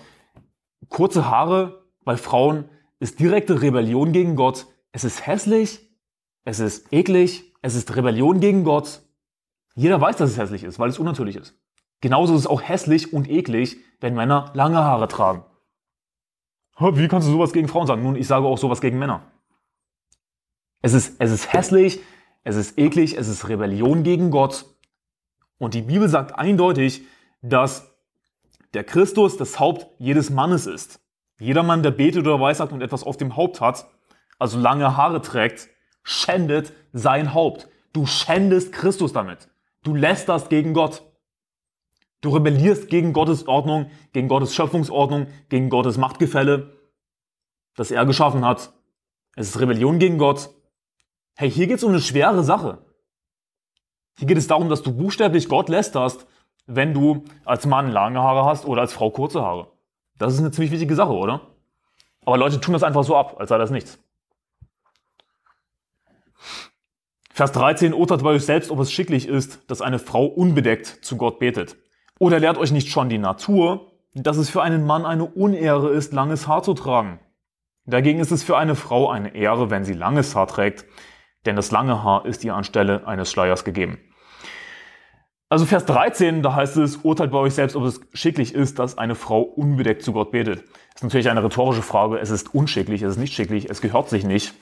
Kurze 0.90 1.30
Haare 1.30 1.86
bei 2.04 2.18
Frauen 2.18 2.70
ist 3.00 3.20
direkte 3.20 3.62
Rebellion 3.62 4.12
gegen 4.14 4.36
Gott. 4.36 4.68
Es 4.92 5.04
ist 5.04 5.26
hässlich, 5.26 5.90
es 6.44 6.60
ist 6.60 6.92
eklig, 6.94 7.54
es 7.62 7.76
ist 7.76 7.96
Rebellion 7.96 8.40
gegen 8.40 8.64
Gott. 8.64 9.02
Jeder 9.76 10.00
weiß, 10.02 10.18
dass 10.18 10.32
es 10.32 10.38
hässlich 10.38 10.64
ist, 10.64 10.80
weil 10.80 10.90
es 10.90 11.00
unnatürlich 11.00 11.36
ist. 11.36 11.58
Genauso 12.02 12.34
ist 12.34 12.42
es 12.42 12.48
auch 12.48 12.62
hässlich 12.62 13.14
und 13.14 13.30
eklig, 13.30 13.78
wenn 14.00 14.16
Männer 14.16 14.52
lange 14.54 14.80
Haare 14.80 15.08
tragen. 15.08 15.46
Wie 16.80 17.08
kannst 17.08 17.28
du 17.28 17.32
sowas 17.32 17.54
gegen 17.54 17.68
Frauen 17.68 17.86
sagen? 17.86 18.02
Nun, 18.02 18.16
ich 18.16 18.28
sage 18.28 18.46
auch 18.46 18.58
sowas 18.58 18.82
gegen 18.82 18.98
Männer. 18.98 19.22
Es 20.82 20.94
ist, 20.94 21.16
es 21.20 21.32
ist 21.32 21.54
hässlich, 21.54 22.00
es 22.44 22.56
ist 22.56 22.78
eklig, 22.78 23.18
es 23.18 23.28
ist 23.28 23.48
Rebellion 23.48 24.04
gegen 24.04 24.32
Gott. 24.32 24.66
Und 25.58 25.74
die 25.74 25.82
Bibel 25.82 26.10
sagt 26.10 26.36
eindeutig, 26.36 27.04
dass 27.42 27.92
der 28.74 28.84
Christus 28.84 29.38
das 29.38 29.60
Haupt 29.60 29.88
jedes 30.00 30.30
Mannes 30.30 30.66
ist. 30.66 31.00
Jeder 31.40 31.64
Mann, 31.64 31.84
der 31.84 31.92
betet 31.92 32.26
oder 32.26 32.40
weissagt 32.40 32.72
und 32.72 32.82
etwas 32.82 33.04
auf 33.04 33.18
dem 33.18 33.36
Haupt 33.36 33.62
hat, 33.62 33.88
also 34.40 34.60
lange 34.60 34.98
Haare 34.98 35.22
trägt, 35.22 35.70
schändet 36.04 36.74
sein 36.94 37.34
Haupt. 37.34 37.68
Du 37.94 38.06
schändest 38.06 38.72
Christus 38.72 39.14
damit. 39.14 39.50
Du 39.84 39.96
lästerst 39.96 40.50
gegen 40.50 40.74
Gott. 40.74 41.04
Du 42.22 42.30
rebellierst 42.30 42.88
gegen 42.90 43.14
Gottes 43.14 43.48
Ordnung, 43.48 43.90
gegen 44.14 44.28
Gottes 44.28 44.54
Schöpfungsordnung, 44.54 45.28
gegen 45.50 45.70
Gottes 45.70 45.98
Machtgefälle, 45.98 46.78
das 47.76 47.90
er 47.90 48.06
geschaffen 48.06 48.46
hat. 48.46 48.74
Es 49.36 49.50
ist 49.50 49.60
Rebellion 49.60 49.98
gegen 49.98 50.20
Gott. 50.20 50.50
Hey, 51.36 51.50
hier 51.50 51.68
geht 51.68 51.78
es 51.78 51.84
um 51.84 51.92
eine 51.92 52.02
schwere 52.02 52.44
Sache. 52.44 52.86
Hier 54.18 54.28
geht 54.28 54.38
es 54.38 54.48
darum, 54.48 54.70
dass 54.70 54.84
du 54.84 54.96
buchstäblich 54.96 55.48
Gott 55.48 55.70
lästerst, 55.70 56.28
wenn 56.68 56.94
du 56.94 57.24
als 57.46 57.66
Mann 57.66 57.92
lange 57.92 58.22
Haare 58.22 58.46
hast 58.46 58.66
oder 58.66 58.82
als 58.82 58.94
Frau 58.94 59.10
kurze 59.10 59.42
Haare. 59.42 59.72
Das 60.18 60.34
ist 60.34 60.40
eine 60.40 60.52
ziemlich 60.52 60.72
wichtige 60.72 60.96
Sache, 60.96 61.14
oder? 61.14 61.56
Aber 62.26 62.38
Leute 62.38 62.62
tun 62.62 62.74
das 62.74 62.84
einfach 62.84 63.04
so 63.04 63.16
ab, 63.16 63.38
als 63.40 63.50
sei 63.50 63.58
das 63.58 63.72
nichts. 63.72 63.98
Vers 67.34 67.54
13 67.54 67.94
urteilt 67.94 68.24
bei 68.24 68.30
euch 68.30 68.46
selbst, 68.46 68.70
ob 68.70 68.80
es 68.80 68.92
schicklich 68.92 69.28
ist, 69.28 69.70
dass 69.72 69.82
eine 69.82 70.00
Frau 70.00 70.26
unbedeckt 70.26 70.86
zu 71.02 71.18
Gott 71.18 71.40
betet. 71.40 71.78
Oder 72.20 72.40
lehrt 72.40 72.58
euch 72.58 72.72
nicht 72.72 72.90
schon 72.90 73.10
die 73.10 73.18
Natur, 73.18 73.92
dass 74.14 74.38
es 74.38 74.50
für 74.50 74.62
einen 74.62 74.86
Mann 74.86 75.06
eine 75.06 75.26
Unehre 75.26 75.90
ist, 75.90 76.14
langes 76.14 76.48
Haar 76.48 76.62
zu 76.62 76.74
tragen. 76.74 77.20
Dagegen 77.86 78.20
ist 78.20 78.32
es 78.32 78.44
für 78.44 78.58
eine 78.58 78.76
Frau 78.76 79.10
eine 79.10 79.34
Ehre, 79.34 79.72
wenn 79.72 79.86
sie 79.86 79.94
langes 79.94 80.36
Haar 80.36 80.48
trägt, 80.48 80.86
denn 81.46 81.56
das 81.56 81.72
lange 81.72 82.04
Haar 82.04 82.26
ist 82.26 82.44
ihr 82.44 82.56
anstelle 82.56 83.08
eines 83.08 83.32
Schleiers 83.32 83.64
gegeben. 83.64 84.00
Also 85.50 85.66
Vers 85.66 85.86
13, 85.86 86.44
da 86.44 86.56
heißt 86.56 86.78
es, 86.78 86.98
urteilt 86.98 87.32
bei 87.32 87.38
euch 87.38 87.54
selbst, 87.54 87.76
ob 87.76 87.84
es 87.84 88.00
schicklich 88.14 88.56
ist, 88.56 88.80
dass 88.80 88.98
eine 88.98 89.16
Frau 89.16 89.42
unbedeckt 89.42 90.02
zu 90.02 90.14
Gott 90.14 90.32
betet. 90.32 90.60
Das 90.62 90.96
ist 90.96 91.04
natürlich 91.04 91.30
eine 91.30 91.44
rhetorische 91.44 91.82
Frage. 91.82 92.20
Es 92.20 92.30
ist 92.30 92.56
unschicklich, 92.56 93.02
es 93.02 93.12
ist 93.12 93.18
nicht 93.18 93.34
schicklich, 93.34 93.70
es 93.70 93.82
gehört 93.82 94.08
sich 94.08 94.24
nicht, 94.24 94.54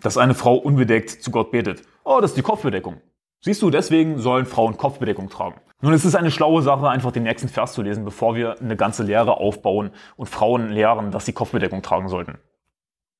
dass 0.00 0.16
eine 0.16 0.34
Frau 0.34 0.54
unbedeckt 0.54 1.10
zu 1.10 1.32
Gott 1.32 1.50
betet. 1.50 1.82
Oh, 2.04 2.20
das 2.20 2.30
ist 2.30 2.36
die 2.36 2.42
Kopfbedeckung. 2.42 3.00
Siehst 3.40 3.62
du, 3.62 3.70
deswegen 3.70 4.18
sollen 4.18 4.46
Frauen 4.46 4.76
Kopfbedeckung 4.76 5.28
tragen. 5.28 5.60
Nun, 5.80 5.92
es 5.92 6.04
ist 6.04 6.14
eine 6.14 6.30
schlaue 6.30 6.62
Sache, 6.62 6.88
einfach 6.88 7.10
den 7.10 7.24
nächsten 7.24 7.48
Vers 7.48 7.72
zu 7.72 7.82
lesen, 7.82 8.04
bevor 8.04 8.36
wir 8.36 8.60
eine 8.60 8.76
ganze 8.76 9.02
Lehre 9.02 9.38
aufbauen 9.38 9.90
und 10.16 10.26
Frauen 10.26 10.68
lehren, 10.68 11.10
dass 11.10 11.26
sie 11.26 11.32
Kopfbedeckung 11.32 11.82
tragen 11.82 12.08
sollten. 12.08 12.38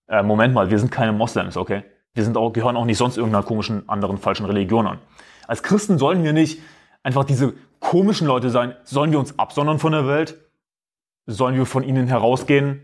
Äh, 0.09 0.23
Moment 0.23 0.55
mal, 0.55 0.71
wir 0.71 0.79
sind 0.79 0.91
keine 0.91 1.13
Moslems, 1.13 1.57
okay? 1.57 1.85
Wir 2.15 2.25
sind 2.25 2.37
auch, 2.37 2.53
gehören 2.53 2.77
auch 2.77 2.85
nicht 2.85 2.99
sonst 2.99 3.17
irgendeiner 3.17 3.45
komischen 3.45 3.89
anderen 3.89 4.19
falschen 4.19 4.47
Religion 4.47 4.87
an. 4.87 4.99
Als 5.47 5.63
Christen 5.63 5.99
sollen 5.99 6.25
wir 6.25 6.33
nicht 6.33 6.61
einfach 7.03 7.25
diese 7.25 7.55
komischen 7.79 8.27
Leute 8.27 8.51
sein. 8.51 8.75
Sollen 8.85 9.13
wir 9.13 9.19
uns 9.19 9.39
absondern 9.39 9.79
von 9.79 9.93
der 9.93 10.07
Welt? 10.07 10.41
Sollen 11.27 11.55
wir 11.57 11.67
von 11.67 11.83
ihnen 11.83 12.07
herausgehen? 12.07 12.81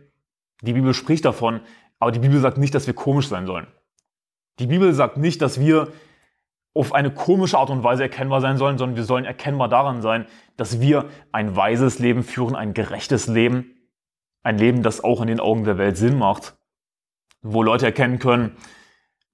Die 0.62 0.74
Bibel 0.74 0.94
spricht 0.94 1.24
davon, 1.24 1.60
aber 1.98 2.12
die 2.12 2.20
Bibel 2.20 2.40
sagt 2.40 2.58
nicht, 2.58 2.74
dass 2.74 2.86
wir 2.86 2.94
komisch 2.94 3.28
sein 3.28 3.46
sollen. 3.46 3.66
Die 4.58 4.66
Bibel 4.66 4.92
sagt 4.92 5.16
nicht, 5.16 5.40
dass 5.42 5.58
wir 5.58 5.88
auf 6.74 6.92
eine 6.94 7.10
komische 7.10 7.58
Art 7.58 7.70
und 7.70 7.82
Weise 7.82 8.02
erkennbar 8.02 8.40
sein 8.40 8.56
sollen, 8.56 8.78
sondern 8.78 8.96
wir 8.96 9.04
sollen 9.04 9.24
erkennbar 9.24 9.68
daran 9.68 10.02
sein, 10.02 10.26
dass 10.56 10.80
wir 10.80 11.06
ein 11.32 11.56
weises 11.56 11.98
Leben 11.98 12.22
führen, 12.22 12.54
ein 12.54 12.74
gerechtes 12.74 13.26
Leben, 13.26 13.76
ein 14.42 14.58
Leben, 14.58 14.82
das 14.82 15.02
auch 15.02 15.20
in 15.20 15.28
den 15.28 15.40
Augen 15.40 15.64
der 15.64 15.78
Welt 15.78 15.96
Sinn 15.96 16.18
macht, 16.18 16.56
wo 17.42 17.62
Leute 17.62 17.87
erkennen 17.87 18.18
können, 18.18 18.56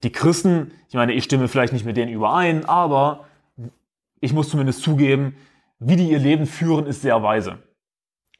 die 0.03 0.13
Christen, 0.13 0.73
ich 0.89 0.95
meine, 0.95 1.13
ich 1.13 1.25
stimme 1.25 1.49
vielleicht 1.49 1.73
nicht 1.73 1.85
mit 1.85 1.97
denen 1.97 2.13
überein, 2.13 2.65
aber 2.65 3.27
ich 4.21 4.33
muss 4.33 4.49
zumindest 4.49 4.83
zugeben, 4.83 5.37
wie 5.79 5.97
die 5.97 6.11
ihr 6.11 6.19
Leben 6.19 6.47
führen, 6.47 6.87
ist 6.87 7.03
sehr 7.03 7.23
weise. 7.23 7.59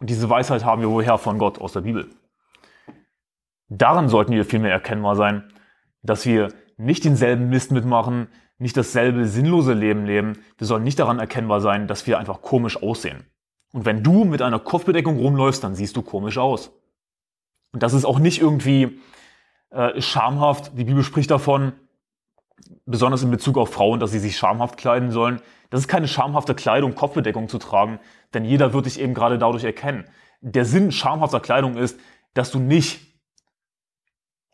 Und 0.01 0.11
diese 0.11 0.31
Weisheit 0.31 0.65
haben 0.65 0.83
wir 0.83 0.91
woher 0.91 1.19
von 1.19 1.39
Gott 1.39 1.61
aus 1.61 1.73
der 1.73 1.83
Bibel. 1.83 2.09
Daran 3.69 4.09
sollten 4.09 4.33
wir 4.33 4.45
vielmehr 4.45 4.73
erkennbar 4.73 5.17
sein, 5.17 5.53
dass 6.03 6.25
wir 6.25 6.49
nicht 6.77 7.05
denselben 7.05 7.49
Mist 7.49 7.71
mitmachen, 7.73 8.29
nicht 8.59 8.77
dasselbe 8.77 9.27
sinnlose 9.27 9.73
Leben 9.73 10.07
leben. 10.07 10.39
Wir 10.57 10.67
sollen 10.67 10.85
nicht 10.85 10.99
daran 10.99 11.19
erkennbar 11.19 11.61
sein, 11.61 11.87
dass 11.87 12.07
wir 12.07 12.19
einfach 12.19 12.41
komisch 12.41 12.81
aussehen. 12.83 13.25
Und 13.73 13.85
wenn 13.85 14.03
du 14.03 14.25
mit 14.25 14.43
einer 14.43 14.59
Kopfbedeckung 14.59 15.19
rumläufst, 15.19 15.63
dann 15.63 15.75
siehst 15.75 15.97
du 15.97 16.03
komisch 16.03 16.39
aus. 16.39 16.71
Und 17.73 17.83
das 17.83 17.93
ist 17.93 18.05
auch 18.05 18.19
nicht 18.19 18.41
irgendwie 18.41 18.99
äh, 19.71 20.01
schamhaft. 20.01 20.73
Die 20.77 20.85
Bibel 20.85 21.03
spricht 21.03 21.31
davon, 21.31 21.73
besonders 22.87 23.23
in 23.23 23.31
Bezug 23.31 23.59
auf 23.59 23.73
Frauen, 23.73 24.01
dass 24.01 24.13
sie 24.13 24.19
sich 24.19 24.37
schamhaft 24.37 24.77
kleiden 24.77 25.11
sollen. 25.11 25.41
Das 25.71 25.81
ist 25.81 25.89
keine 25.89 26.09
schamhafte 26.09 26.55
Kleidung, 26.55 26.95
Kopfbedeckung 26.95 27.49
zu 27.49 27.59
tragen, 27.59 28.01
denn 28.35 28.45
jeder 28.45 28.73
wird 28.73 28.87
dich 28.87 29.01
eben 29.01 29.15
gerade 29.15 29.39
dadurch 29.39 29.65
erkennen. 29.65 30.05
Der 30.41 30.65
Sinn 30.65 30.93
schamhafter 30.93 31.41
Kleidung 31.41 31.77
ist, 31.77 31.99
dass 32.35 32.51
du 32.51 32.59
nicht 32.59 33.01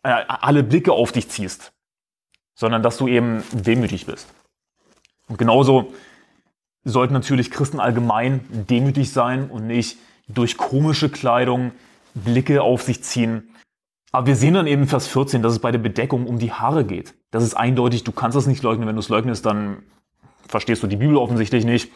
äh, 0.03 0.25
alle 0.27 0.63
Blicke 0.63 0.93
auf 0.93 1.13
dich 1.13 1.29
ziehst 1.29 1.75
sondern 2.55 2.83
dass 2.83 2.97
du 2.97 3.09
eben 3.09 3.43
demütig 3.53 4.07
bist. 4.07 4.29
Und 5.29 5.39
genauso 5.39 5.93
sollten 6.85 7.15
natürlich 7.15 7.51
Christen 7.51 7.81
allgemein 7.81 8.45
demütig 8.51 9.13
sein 9.13 9.51
und 9.51 9.67
nicht 9.67 9.99
durch 10.29 10.57
komische 10.57 11.09
Kleidung 11.09 11.73
Blicke 12.15 12.63
auf 12.63 12.83
sich 12.83 13.03
ziehen. 13.03 13.55
Aber 14.15 14.29
wir 14.29 14.37
sehen 14.37 14.55
dann 14.55 14.69
eben 14.69 14.83
in 14.83 14.89
Vers 14.89 15.09
14, 15.09 15.43
dass 15.43 15.55
es 15.55 15.59
bei 15.59 15.73
der 15.73 15.81
Bedeckung 15.81 16.29
um 16.29 16.39
die 16.39 16.53
Haare 16.53 16.85
geht. 16.85 17.15
Das 17.33 17.43
ist 17.43 17.55
eindeutig, 17.55 18.05
du 18.05 18.13
kannst 18.13 18.37
das 18.37 18.47
nicht 18.47 18.63
leugnen. 18.63 18.87
Wenn 18.87 18.95
du 18.95 19.01
es 19.01 19.09
leugnest, 19.09 19.45
dann 19.45 19.83
verstehst 20.47 20.85
du 20.85 20.87
die 20.87 20.95
Bibel 20.95 21.17
offensichtlich 21.17 21.65
nicht. 21.65 21.91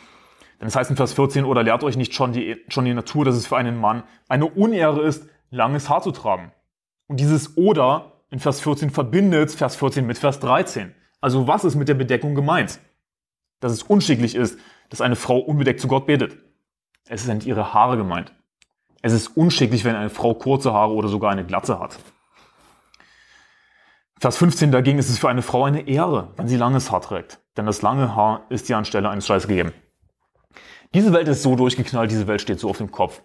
Denn 0.60 0.66
es 0.66 0.74
heißt 0.74 0.90
in 0.90 0.96
Vers 0.96 1.12
14, 1.12 1.44
oder 1.44 1.62
lehrt 1.62 1.84
euch 1.84 1.96
nicht 1.96 2.14
schon 2.14 2.32
die, 2.32 2.56
schon 2.66 2.86
die 2.86 2.92
Natur, 2.92 3.24
dass 3.24 3.36
es 3.36 3.46
für 3.46 3.56
einen 3.56 3.80
Mann 3.80 4.02
eine 4.28 4.46
Unehre 4.46 5.00
ist, 5.02 5.28
langes 5.52 5.88
Haar 5.88 6.02
zu 6.02 6.10
tragen. 6.10 6.50
Und 7.06 7.20
dieses 7.20 7.56
oder 7.56 8.14
in 8.32 8.40
Vers 8.40 8.62
14 8.62 8.90
verbindet 8.90 9.52
Vers 9.52 9.76
14 9.76 10.04
mit 10.04 10.18
Vers 10.18 10.40
13. 10.40 10.96
Also 11.20 11.46
was 11.46 11.62
ist 11.62 11.76
mit 11.76 11.86
der 11.86 11.94
Bedeckung 11.94 12.34
gemeint? 12.34 12.80
Dass 13.60 13.70
es 13.70 13.84
unschicklich 13.84 14.34
ist, 14.34 14.58
dass 14.88 15.00
eine 15.00 15.14
Frau 15.14 15.38
unbedeckt 15.38 15.78
zu 15.78 15.86
Gott 15.86 16.06
betet. 16.06 16.36
Es 17.06 17.22
sind 17.22 17.46
ihre 17.46 17.74
Haare 17.74 17.96
gemeint. 17.96 18.34
Es 19.02 19.12
ist 19.12 19.36
unschicklich, 19.36 19.84
wenn 19.84 19.94
eine 19.94 20.10
Frau 20.10 20.34
kurze 20.34 20.72
Haare 20.72 20.92
oder 20.92 21.08
sogar 21.08 21.30
eine 21.30 21.44
Glatze 21.44 21.78
hat. 21.78 21.98
Vers 24.20 24.36
15 24.36 24.72
dagegen 24.72 24.98
ist 24.98 25.10
es 25.10 25.18
für 25.18 25.28
eine 25.28 25.42
Frau 25.42 25.64
eine 25.64 25.86
Ehre, 25.86 26.32
wenn 26.36 26.48
sie 26.48 26.56
langes 26.56 26.90
Haar 26.90 27.00
trägt. 27.00 27.40
Denn 27.56 27.66
das 27.66 27.82
lange 27.82 28.16
Haar 28.16 28.42
ist 28.48 28.68
ihr 28.68 28.76
anstelle 28.76 29.08
eines 29.08 29.26
Schleißes 29.26 29.46
gegeben. 29.46 29.72
Diese 30.92 31.12
Welt 31.12 31.28
ist 31.28 31.42
so 31.42 31.54
durchgeknallt, 31.54 32.10
diese 32.10 32.26
Welt 32.26 32.40
steht 32.40 32.58
so 32.58 32.68
auf 32.68 32.78
dem 32.78 32.90
Kopf. 32.90 33.22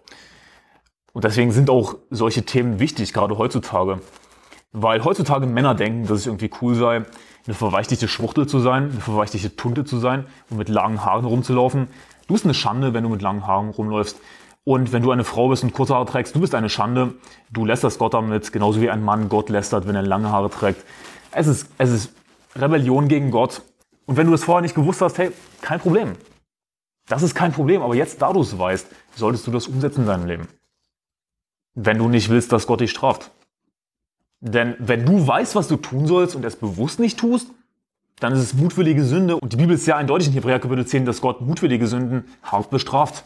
Und 1.12 1.24
deswegen 1.24 1.50
sind 1.50 1.70
auch 1.70 1.96
solche 2.10 2.44
Themen 2.44 2.78
wichtig, 2.78 3.12
gerade 3.12 3.38
heutzutage. 3.38 4.00
Weil 4.72 5.02
heutzutage 5.04 5.46
Männer 5.46 5.74
denken, 5.74 6.02
dass 6.02 6.18
es 6.18 6.26
irgendwie 6.26 6.50
cool 6.60 6.74
sei, 6.74 7.04
eine 7.46 7.54
verweichtigte 7.54 8.06
Schwuchtel 8.08 8.46
zu 8.46 8.60
sein, 8.60 8.90
eine 8.90 9.00
verweichtigte 9.00 9.56
Tunte 9.56 9.84
zu 9.84 9.98
sein 9.98 10.26
und 10.50 10.58
mit 10.58 10.68
langen 10.68 11.04
Haaren 11.04 11.24
rumzulaufen. 11.24 11.88
Du 12.26 12.34
bist 12.34 12.44
eine 12.44 12.54
Schande, 12.54 12.94
wenn 12.94 13.02
du 13.02 13.10
mit 13.10 13.22
langen 13.22 13.46
Haaren 13.46 13.70
rumläufst. 13.70 14.20
Und 14.64 14.92
wenn 14.92 15.02
du 15.02 15.10
eine 15.10 15.24
Frau 15.24 15.48
bist 15.48 15.62
und 15.62 15.74
kurze 15.74 15.94
Haare 15.94 16.06
trägst, 16.06 16.34
du 16.34 16.40
bist 16.40 16.54
eine 16.54 16.70
Schande. 16.70 17.14
Du 17.50 17.66
lästerst 17.66 17.98
Gott 17.98 18.14
damit, 18.14 18.50
genauso 18.50 18.80
wie 18.80 18.90
ein 18.90 19.02
Mann 19.02 19.28
Gott 19.28 19.50
lästert, 19.50 19.86
wenn 19.86 19.94
er 19.94 20.02
lange 20.02 20.30
Haare 20.30 20.50
trägt. 20.50 20.84
Es 21.32 21.46
ist, 21.46 21.68
es 21.76 21.90
ist 21.90 22.12
Rebellion 22.56 23.08
gegen 23.08 23.30
Gott. 23.30 23.62
Und 24.06 24.16
wenn 24.16 24.26
du 24.26 24.32
das 24.32 24.44
vorher 24.44 24.62
nicht 24.62 24.74
gewusst 24.74 25.02
hast, 25.02 25.18
hey, 25.18 25.32
kein 25.60 25.80
Problem. 25.80 26.12
Das 27.08 27.22
ist 27.22 27.34
kein 27.34 27.52
Problem. 27.52 27.82
Aber 27.82 27.94
jetzt, 27.94 28.22
da 28.22 28.32
du 28.32 28.40
es 28.40 28.58
weißt, 28.58 28.86
solltest 29.14 29.46
du 29.46 29.50
das 29.50 29.66
umsetzen 29.66 30.02
in 30.02 30.06
deinem 30.06 30.26
Leben. 30.26 30.48
Wenn 31.74 31.98
du 31.98 32.08
nicht 32.08 32.30
willst, 32.30 32.50
dass 32.52 32.66
Gott 32.66 32.80
dich 32.80 32.90
straft. 32.90 33.30
Denn 34.40 34.76
wenn 34.78 35.04
du 35.04 35.26
weißt, 35.26 35.54
was 35.54 35.68
du 35.68 35.76
tun 35.76 36.06
sollst 36.06 36.36
und 36.36 36.44
es 36.44 36.56
bewusst 36.56 37.00
nicht 37.00 37.18
tust, 37.18 37.48
dann 38.20 38.32
ist 38.32 38.40
es 38.40 38.54
mutwillige 38.54 39.04
Sünde. 39.04 39.36
Und 39.36 39.52
die 39.52 39.56
Bibel 39.56 39.74
ist 39.74 39.84
sehr 39.84 39.96
eindeutig 39.96 40.28
in 40.28 40.34
Hebräer 40.34 40.60
Kapitel 40.60 40.86
10, 40.86 41.04
dass 41.04 41.20
Gott 41.20 41.40
mutwillige 41.42 41.86
Sünden 41.86 42.24
hart 42.42 42.70
bestraft. 42.70 43.24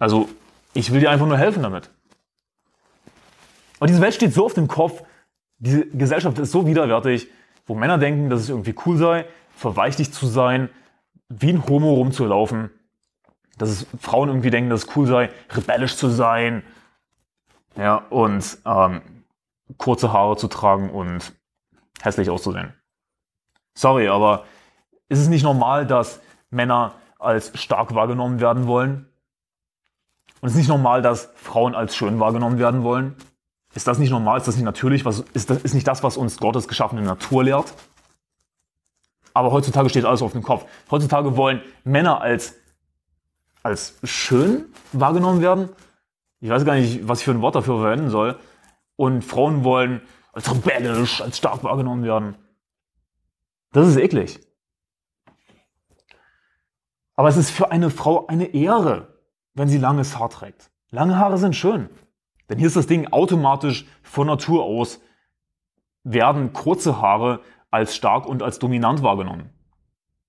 Also, 0.00 0.28
ich 0.72 0.92
will 0.92 1.00
dir 1.00 1.10
einfach 1.10 1.26
nur 1.26 1.38
helfen 1.38 1.62
damit. 1.62 1.90
Aber 3.78 3.86
diese 3.86 4.00
Welt 4.00 4.14
steht 4.14 4.32
so 4.32 4.46
auf 4.46 4.54
dem 4.54 4.66
Kopf, 4.66 5.04
diese 5.58 5.86
Gesellschaft 5.86 6.38
ist 6.38 6.52
so 6.52 6.66
widerwärtig, 6.66 7.28
wo 7.66 7.74
Männer 7.74 7.98
denken, 7.98 8.30
dass 8.30 8.40
es 8.40 8.48
irgendwie 8.48 8.74
cool 8.86 8.96
sei, 8.96 9.26
verweichlicht 9.54 10.14
zu 10.14 10.26
sein, 10.26 10.70
wie 11.28 11.50
ein 11.50 11.66
Homo 11.68 11.94
rumzulaufen, 11.94 12.70
dass 13.58 13.68
es 13.68 13.86
Frauen 14.00 14.30
irgendwie 14.30 14.50
denken, 14.50 14.70
dass 14.70 14.84
es 14.84 14.96
cool 14.96 15.06
sei, 15.06 15.30
rebellisch 15.50 15.96
zu 15.96 16.08
sein, 16.08 16.62
ja, 17.76 17.96
und 17.96 18.58
ähm, 18.64 19.02
kurze 19.76 20.12
Haare 20.12 20.36
zu 20.36 20.48
tragen 20.48 20.90
und 20.90 21.32
hässlich 22.00 22.30
auszusehen. 22.30 22.72
Sorry, 23.74 24.08
aber 24.08 24.44
ist 25.08 25.20
es 25.20 25.28
nicht 25.28 25.42
normal, 25.42 25.86
dass 25.86 26.20
Männer 26.48 26.94
als 27.18 27.52
stark 27.60 27.94
wahrgenommen 27.94 28.40
werden 28.40 28.66
wollen? 28.66 29.09
Und 30.40 30.48
ist 30.48 30.54
es 30.54 30.58
nicht 30.58 30.68
normal, 30.68 31.02
dass 31.02 31.30
Frauen 31.34 31.74
als 31.74 31.94
schön 31.94 32.18
wahrgenommen 32.18 32.58
werden 32.58 32.82
wollen? 32.82 33.14
Ist 33.74 33.86
das 33.86 33.98
nicht 33.98 34.10
normal? 34.10 34.38
Ist 34.38 34.48
das 34.48 34.56
nicht 34.56 34.64
natürlich? 34.64 35.04
Was, 35.04 35.20
ist, 35.32 35.50
das, 35.50 35.62
ist 35.62 35.74
nicht 35.74 35.86
das, 35.86 36.02
was 36.02 36.16
uns 36.16 36.38
Gottes 36.38 36.66
geschaffene 36.66 37.02
Natur 37.02 37.44
lehrt? 37.44 37.72
Aber 39.32 39.52
heutzutage 39.52 39.88
steht 39.88 40.04
alles 40.04 40.22
auf 40.22 40.32
dem 40.32 40.42
Kopf. 40.42 40.66
Heutzutage 40.90 41.36
wollen 41.36 41.62
Männer 41.84 42.20
als, 42.20 42.54
als 43.62 43.98
schön 44.02 44.64
wahrgenommen 44.92 45.40
werden 45.40 45.68
Ich 46.40 46.50
weiß 46.50 46.64
gar 46.64 46.74
nicht, 46.74 47.06
was 47.06 47.20
ich 47.20 47.26
für 47.26 47.30
ein 47.30 47.42
Wort 47.42 47.54
dafür 47.54 47.78
verwenden 47.78 48.10
soll. 48.10 48.38
Und 48.96 49.22
Frauen 49.22 49.62
wollen 49.62 50.02
als 50.32 50.50
rebellisch, 50.50 51.20
als 51.20 51.38
stark 51.38 51.62
wahrgenommen 51.62 52.02
werden. 52.02 52.34
Das 53.72 53.86
ist 53.86 53.96
eklig. 53.96 54.40
Aber 57.14 57.28
es 57.28 57.36
ist 57.36 57.50
für 57.50 57.70
eine 57.70 57.90
Frau 57.90 58.26
eine 58.26 58.46
Ehre, 58.46 59.19
wenn 59.54 59.68
sie 59.68 59.78
langes 59.78 60.18
Haar 60.18 60.30
trägt. 60.30 60.70
Lange 60.90 61.18
Haare 61.18 61.38
sind 61.38 61.54
schön. 61.54 61.88
Denn 62.48 62.58
hier 62.58 62.66
ist 62.66 62.76
das 62.76 62.86
Ding 62.86 63.12
automatisch 63.12 63.86
von 64.02 64.26
Natur 64.26 64.64
aus 64.64 65.00
werden 66.02 66.52
kurze 66.52 67.00
Haare 67.00 67.40
als 67.70 67.94
stark 67.94 68.26
und 68.26 68.42
als 68.42 68.58
dominant 68.58 69.02
wahrgenommen. 69.02 69.50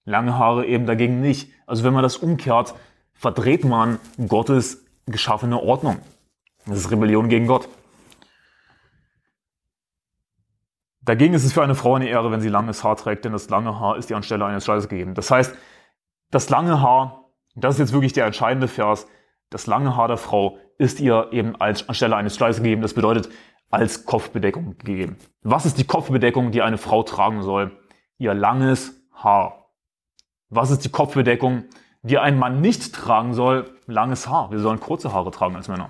Lange 0.04 0.38
Haare 0.38 0.66
eben 0.66 0.86
dagegen 0.86 1.22
nicht. 1.22 1.52
Also 1.66 1.84
wenn 1.84 1.94
man 1.94 2.04
das 2.04 2.18
umkehrt, 2.18 2.76
verdreht 3.14 3.64
man 3.64 4.00
Gottes 4.28 4.86
geschaffene 5.06 5.62
Ordnung. 5.62 6.00
Das 6.66 6.78
ist 6.78 6.92
Rebellion 6.92 7.30
gegen 7.30 7.48
Gott. 7.48 7.68
Dagegen 11.04 11.34
ist 11.34 11.44
es 11.44 11.54
für 11.54 11.64
eine 11.64 11.74
Frau 11.74 11.96
eine 11.96 12.08
Ehre, 12.08 12.32
wenn 12.32 12.42
sie 12.42 12.50
langes 12.50 12.84
Haar 12.84 12.96
trägt, 12.96 13.26
denn 13.26 13.32
das 13.32 13.50
lange 13.50 13.80
Haar 13.80 13.98
ist 13.98 14.10
ihr 14.12 14.16
anstelle 14.16 14.46
eines 14.46 14.66
Schleiers 14.66 14.88
gegeben. 14.88 15.16
Das 15.16 15.32
heißt, 15.32 15.56
das 16.30 16.50
lange 16.50 16.82
Haar, 16.82 17.21
das 17.56 17.76
ist 17.76 17.80
jetzt 17.80 17.94
wirklich 17.94 18.14
der 18.14 18.26
entscheidende 18.26 18.68
Vers, 18.68 19.08
das 19.50 19.68
lange 19.68 19.96
Haar 19.96 20.08
der 20.08 20.18
Frau 20.18 20.58
ist 20.78 21.00
ihr 21.00 21.28
eben 21.32 21.56
als 21.58 21.88
anstelle 21.88 22.16
eines 22.16 22.36
Schleiers 22.36 22.58
gegeben. 22.58 22.82
Das 22.82 22.94
bedeutet 22.94 23.30
als 23.70 24.06
Kopfbedeckung 24.06 24.78
gegeben. 24.78 25.18
Was 25.44 25.66
ist 25.66 25.78
die 25.78 25.84
Kopfbedeckung, 25.84 26.52
die 26.52 26.62
eine 26.62 26.78
Frau 26.78 27.04
tragen 27.04 27.44
soll? 27.44 27.78
Ihr 28.18 28.34
langes 28.34 28.94
Haar. 29.14 29.70
Was 30.50 30.72
ist 30.72 30.86
die 30.86 30.90
Kopfbedeckung, 30.90 31.66
die 32.02 32.18
ein 32.18 32.40
Mann 32.40 32.62
nicht 32.62 32.96
tragen 32.96 33.34
soll? 33.34 33.70
Langes 33.88 34.28
Haar. 34.28 34.52
Wir 34.52 34.60
sollen 34.60 34.80
kurze 34.80 35.14
Haare 35.14 35.32
tragen 35.32 35.56
als 35.56 35.68
Männer. 35.68 35.90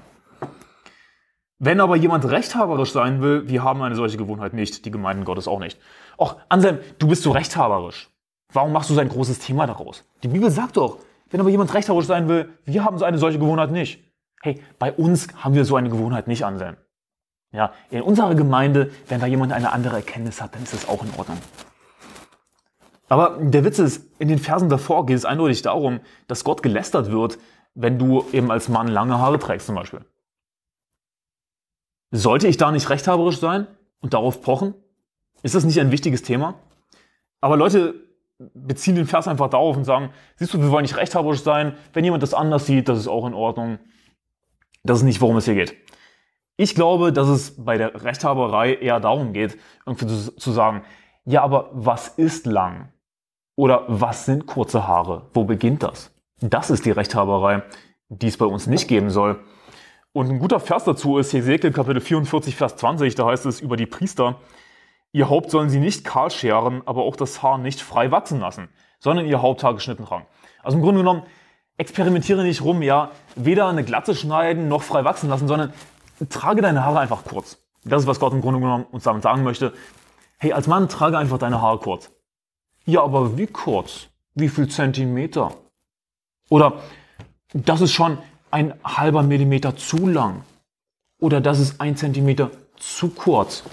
Wenn 1.59 1.79
aber 1.79 1.95
jemand 1.95 2.25
rechthaberisch 2.25 2.91
sein 2.91 3.21
will, 3.21 3.47
wir 3.47 3.63
haben 3.63 3.83
eine 3.83 3.95
solche 3.95 4.17
Gewohnheit 4.17 4.53
nicht, 4.53 4.83
die 4.85 4.91
Gemeinden 4.91 5.25
Gottes 5.25 5.47
auch 5.47 5.59
nicht. 5.59 5.79
Och, 6.17 6.37
Anselm, 6.49 6.79
du 6.97 7.07
bist 7.07 7.21
so 7.21 7.29
rechthaberisch. 7.31 8.09
Warum 8.51 8.71
machst 8.73 8.89
du 8.89 8.95
so 8.95 8.99
ein 8.99 9.09
großes 9.09 9.37
Thema 9.39 9.67
daraus? 9.67 10.03
Die 10.23 10.27
Bibel 10.27 10.49
sagt 10.49 10.77
doch, 10.77 10.97
wenn 11.31 11.39
aber 11.39 11.49
jemand 11.49 11.73
rechthaberisch 11.73 12.07
sein 12.07 12.27
will, 12.27 12.49
wir 12.65 12.83
haben 12.83 12.97
so 12.97 13.05
eine 13.05 13.17
solche 13.17 13.39
Gewohnheit 13.39 13.71
nicht. 13.71 14.03
Hey, 14.41 14.61
bei 14.79 14.91
uns 14.91 15.27
haben 15.35 15.55
wir 15.55 15.65
so 15.65 15.75
eine 15.75 15.89
Gewohnheit 15.89 16.27
nicht, 16.27 16.45
Anselm. 16.45 16.77
Ja, 17.51 17.73
in 17.89 18.01
unserer 18.01 18.33
Gemeinde, 18.35 18.91
wenn 19.07 19.19
da 19.19 19.25
jemand 19.25 19.51
eine 19.51 19.71
andere 19.73 19.97
Erkenntnis 19.97 20.41
hat, 20.41 20.55
dann 20.55 20.63
ist 20.63 20.73
das 20.73 20.87
auch 20.87 21.03
in 21.03 21.09
Ordnung. 21.17 21.37
Aber 23.09 23.37
der 23.41 23.65
Witz 23.65 23.77
ist, 23.77 24.09
in 24.19 24.29
den 24.29 24.39
Versen 24.39 24.69
davor 24.69 25.05
geht 25.05 25.17
es 25.17 25.25
eindeutig 25.25 25.61
darum, 25.61 25.99
dass 26.27 26.45
Gott 26.45 26.63
gelästert 26.63 27.11
wird, 27.11 27.37
wenn 27.73 27.99
du 27.99 28.25
eben 28.31 28.51
als 28.51 28.69
Mann 28.69 28.87
lange 28.87 29.19
Haare 29.19 29.37
trägst 29.37 29.67
zum 29.67 29.75
Beispiel. 29.75 30.05
Sollte 32.11 32.47
ich 32.47 32.57
da 32.57 32.71
nicht 32.71 32.89
rechthaberisch 32.89 33.39
sein 33.39 33.67
und 33.99 34.13
darauf 34.13 34.41
pochen? 34.41 34.73
Ist 35.43 35.55
das 35.55 35.65
nicht 35.65 35.79
ein 35.79 35.91
wichtiges 35.91 36.23
Thema? 36.23 36.55
Aber 37.41 37.57
Leute 37.57 37.95
beziehen 38.53 38.95
den 38.95 39.07
Vers 39.07 39.27
einfach 39.27 39.49
darauf 39.49 39.77
und 39.77 39.83
sagen, 39.83 40.09
siehst 40.35 40.53
du, 40.53 40.61
wir 40.61 40.71
wollen 40.71 40.83
nicht 40.83 40.97
rechthaberisch 40.97 41.41
sein. 41.41 41.75
Wenn 41.93 42.03
jemand 42.03 42.23
das 42.23 42.33
anders 42.33 42.65
sieht, 42.65 42.89
das 42.89 42.99
ist 42.99 43.07
auch 43.07 43.25
in 43.25 43.33
Ordnung. 43.33 43.79
Das 44.83 44.99
ist 44.99 45.03
nicht, 45.03 45.21
worum 45.21 45.37
es 45.37 45.45
hier 45.45 45.55
geht. 45.55 45.75
Ich 46.57 46.75
glaube, 46.75 47.11
dass 47.13 47.27
es 47.27 47.63
bei 47.63 47.77
der 47.77 48.03
Rechthaberei 48.03 48.75
eher 48.75 48.99
darum 48.99 49.33
geht, 49.33 49.57
irgendwie 49.85 50.07
zu, 50.07 50.35
zu 50.35 50.51
sagen, 50.51 50.83
ja, 51.25 51.43
aber 51.43 51.69
was 51.73 52.07
ist 52.07 52.45
lang? 52.45 52.91
Oder 53.55 53.85
was 53.87 54.25
sind 54.25 54.45
kurze 54.45 54.87
Haare? 54.87 55.27
Wo 55.33 55.43
beginnt 55.43 55.83
das? 55.83 56.11
Das 56.39 56.69
ist 56.69 56.85
die 56.85 56.91
Rechthaberei, 56.91 57.63
die 58.09 58.27
es 58.27 58.37
bei 58.37 58.45
uns 58.45 58.67
nicht 58.67 58.87
geben 58.87 59.09
soll. 59.09 59.39
Und 60.13 60.29
ein 60.29 60.39
guter 60.39 60.59
Vers 60.59 60.83
dazu 60.83 61.17
ist 61.17 61.31
Hesekiel 61.31 61.71
Kapitel 61.71 62.01
44, 62.01 62.55
Vers 62.55 62.75
20, 62.75 63.15
da 63.15 63.27
heißt 63.27 63.45
es 63.45 63.61
über 63.61 63.77
die 63.77 63.85
Priester, 63.85 64.39
ihr 65.11 65.29
Haupt 65.29 65.51
sollen 65.51 65.69
sie 65.69 65.79
nicht 65.79 66.03
kahl 66.03 66.31
scheren, 66.31 66.81
aber 66.85 67.03
auch 67.03 67.15
das 67.15 67.43
Haar 67.43 67.57
nicht 67.57 67.81
frei 67.81 68.11
wachsen 68.11 68.39
lassen, 68.39 68.69
sondern 68.99 69.25
ihr 69.25 69.41
Haupthaar 69.41 69.73
geschnitten 69.73 70.05
tragen. 70.05 70.25
Also 70.63 70.77
im 70.77 70.83
Grunde 70.83 71.01
genommen, 71.01 71.23
experimentiere 71.77 72.43
nicht 72.43 72.61
rum, 72.61 72.81
ja, 72.81 73.11
weder 73.35 73.67
eine 73.67 73.83
Glatze 73.83 74.15
schneiden 74.15 74.67
noch 74.67 74.83
frei 74.83 75.03
wachsen 75.03 75.29
lassen, 75.29 75.47
sondern 75.47 75.73
trage 76.29 76.61
deine 76.61 76.85
Haare 76.85 76.99
einfach 76.99 77.23
kurz. 77.23 77.57
Das 77.83 78.03
ist, 78.03 78.07
was 78.07 78.19
Gott 78.19 78.33
im 78.33 78.41
Grunde 78.41 78.59
genommen 78.59 78.85
uns 78.91 79.03
damit 79.03 79.23
sagen 79.23 79.43
möchte. 79.43 79.73
Hey, 80.37 80.53
als 80.53 80.67
Mann 80.67 80.87
trage 80.89 81.17
einfach 81.17 81.39
deine 81.39 81.61
Haare 81.61 81.79
kurz. 81.79 82.11
Ja, 82.85 83.01
aber 83.01 83.37
wie 83.37 83.47
kurz? 83.47 84.07
Wie 84.35 84.49
viel 84.49 84.67
Zentimeter? 84.67 85.53
Oder 86.49 86.81
das 87.53 87.81
ist 87.81 87.91
schon 87.91 88.17
ein 88.51 88.73
halber 88.83 89.23
Millimeter 89.23 89.75
zu 89.75 90.07
lang. 90.07 90.43
Oder 91.19 91.41
das 91.41 91.59
ist 91.59 91.81
ein 91.81 91.95
Zentimeter 91.95 92.51
zu 92.75 93.09
kurz. 93.09 93.63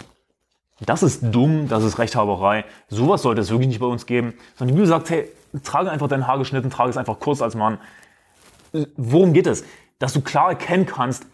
Das 0.81 1.03
ist 1.03 1.23
dumm, 1.23 1.69
das 1.69 1.83
ist 1.85 1.99
Rechthaberei. 1.99 2.65
Sowas 2.89 3.23
sollte 3.23 3.41
es 3.41 3.51
wirklich 3.51 3.69
nicht 3.69 3.81
bei 3.81 3.87
uns 3.87 4.07
geben. 4.07 4.35
Sondern 4.57 4.75
die 4.75 4.81
Bibel 4.81 4.87
sagt, 4.87 5.11
hey, 5.11 5.29
trage 5.65 5.91
einfach 5.91 6.09
dein 6.09 6.27
Haar 6.27 6.39
geschnitten, 6.39 6.71
trage 6.71 6.91
es 6.91 6.97
einfach 6.97 7.19
kurz 7.19 7.43
als 7.43 7.55
Mann. 7.55 7.79
Worum 8.97 9.33
geht 9.33 9.47
es? 9.47 9.65
Dass 9.99 10.13
du 10.13 10.21
klar 10.21 10.51
erkennen 10.51 10.87
kannst, 10.87 11.27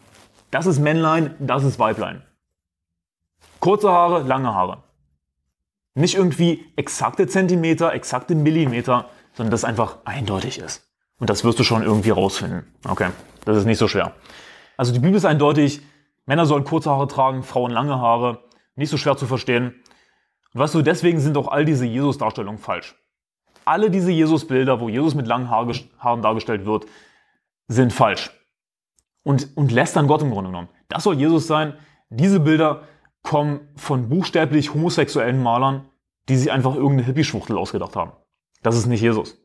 das 0.51 0.67
ist 0.67 0.79
Männlein, 0.79 1.35
das 1.41 1.65
ist 1.65 1.79
Weiblein. 1.79 2.23
Kurze 3.61 3.91
Haare, 3.91 4.23
lange 4.23 4.55
Haare. 4.55 4.83
Nicht 5.95 6.15
irgendwie 6.15 6.65
exakte 6.77 7.27
Zentimeter, 7.27 7.93
exakte 7.93 8.35
Millimeter, 8.35 9.07
sondern 9.35 9.51
das 9.51 9.65
einfach 9.65 9.99
eindeutig 10.05 10.59
ist. 10.59 10.89
Und 11.19 11.31
das 11.31 11.45
wirst 11.45 11.59
du 11.59 11.65
schon 11.65 11.83
irgendwie 11.83 12.11
rausfinden. 12.11 12.67
Okay. 12.89 13.11
Das 13.45 13.57
ist 13.57 13.65
nicht 13.65 13.79
so 13.79 13.89
schwer. 13.89 14.13
Also 14.77 14.93
die 14.93 14.99
Bibel 14.99 15.17
ist 15.17 15.25
eindeutig, 15.25 15.83
Männer 16.27 16.47
sollen 16.47 16.65
kurze 16.65 16.91
Haare 16.91 17.07
tragen, 17.09 17.43
Frauen 17.43 17.71
lange 17.71 17.99
Haare. 17.99 18.43
Nicht 18.77 18.91
so 18.91 18.97
schwer 18.97 19.17
zu 19.17 19.27
verstehen. 19.27 19.75
Und 20.53 20.61
weißt 20.61 20.75
du, 20.75 20.83
deswegen 20.83 21.21
sind 21.21 21.37
auch 21.37 21.49
all 21.49 21.65
diese 21.65 21.87
Jesus-Darstellungen 21.87 22.59
falsch. 22.59 22.95
Alle 23.65 23.91
diese 23.91 24.11
Jesus-Bilder, 24.11 24.81
wo 24.81 24.89
Jesus 24.89 25.15
mit 25.15 25.27
langen 25.27 25.51
Haaren 25.51 26.23
dargestellt 26.23 26.67
wird, 26.67 26.87
sind 27.69 27.93
falsch. 27.93 28.31
Und, 29.23 29.57
und 29.57 29.73
lästern 29.73 30.07
Gott 30.07 30.23
im 30.23 30.31
Grunde 30.31 30.51
genommen. 30.51 30.69
Das 30.89 31.05
soll 31.05 31.17
Jesus 31.17 31.47
sein. 31.47 31.75
Diese 32.11 32.41
Bilder 32.41 32.83
kommen 33.23 33.69
von 33.75 34.09
buchstäblich 34.11 34.75
homosexuellen 34.75 35.43
Malern, 35.43 35.89
die 36.29 36.37
sich 36.37 36.53
einfach 36.53 36.75
irgendeine 36.75 37.05
Hippie-Schwuchtel 37.05 37.57
ausgedacht 37.57 37.97
haben. 37.97 38.13
Das 38.63 38.77
ist 38.77 38.87
nicht 38.87 39.01
Jesus. 39.01 39.39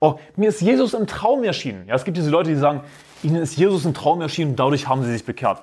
Oh, 0.00 0.18
mir 0.36 0.50
ist 0.50 0.60
Jesus 0.60 0.92
im 0.92 1.06
Traum 1.06 1.42
erschienen. 1.44 1.88
Ja, 1.88 1.94
es 1.94 2.04
gibt 2.04 2.18
diese 2.18 2.30
Leute, 2.30 2.50
die 2.50 2.56
sagen, 2.56 2.82
ihnen 3.22 3.36
ist 3.36 3.56
Jesus 3.56 3.86
im 3.86 3.94
Traum 3.94 4.20
erschienen 4.20 4.50
und 4.50 4.60
dadurch 4.60 4.86
haben 4.86 5.02
sie 5.02 5.12
sich 5.12 5.24
bekehrt. 5.24 5.62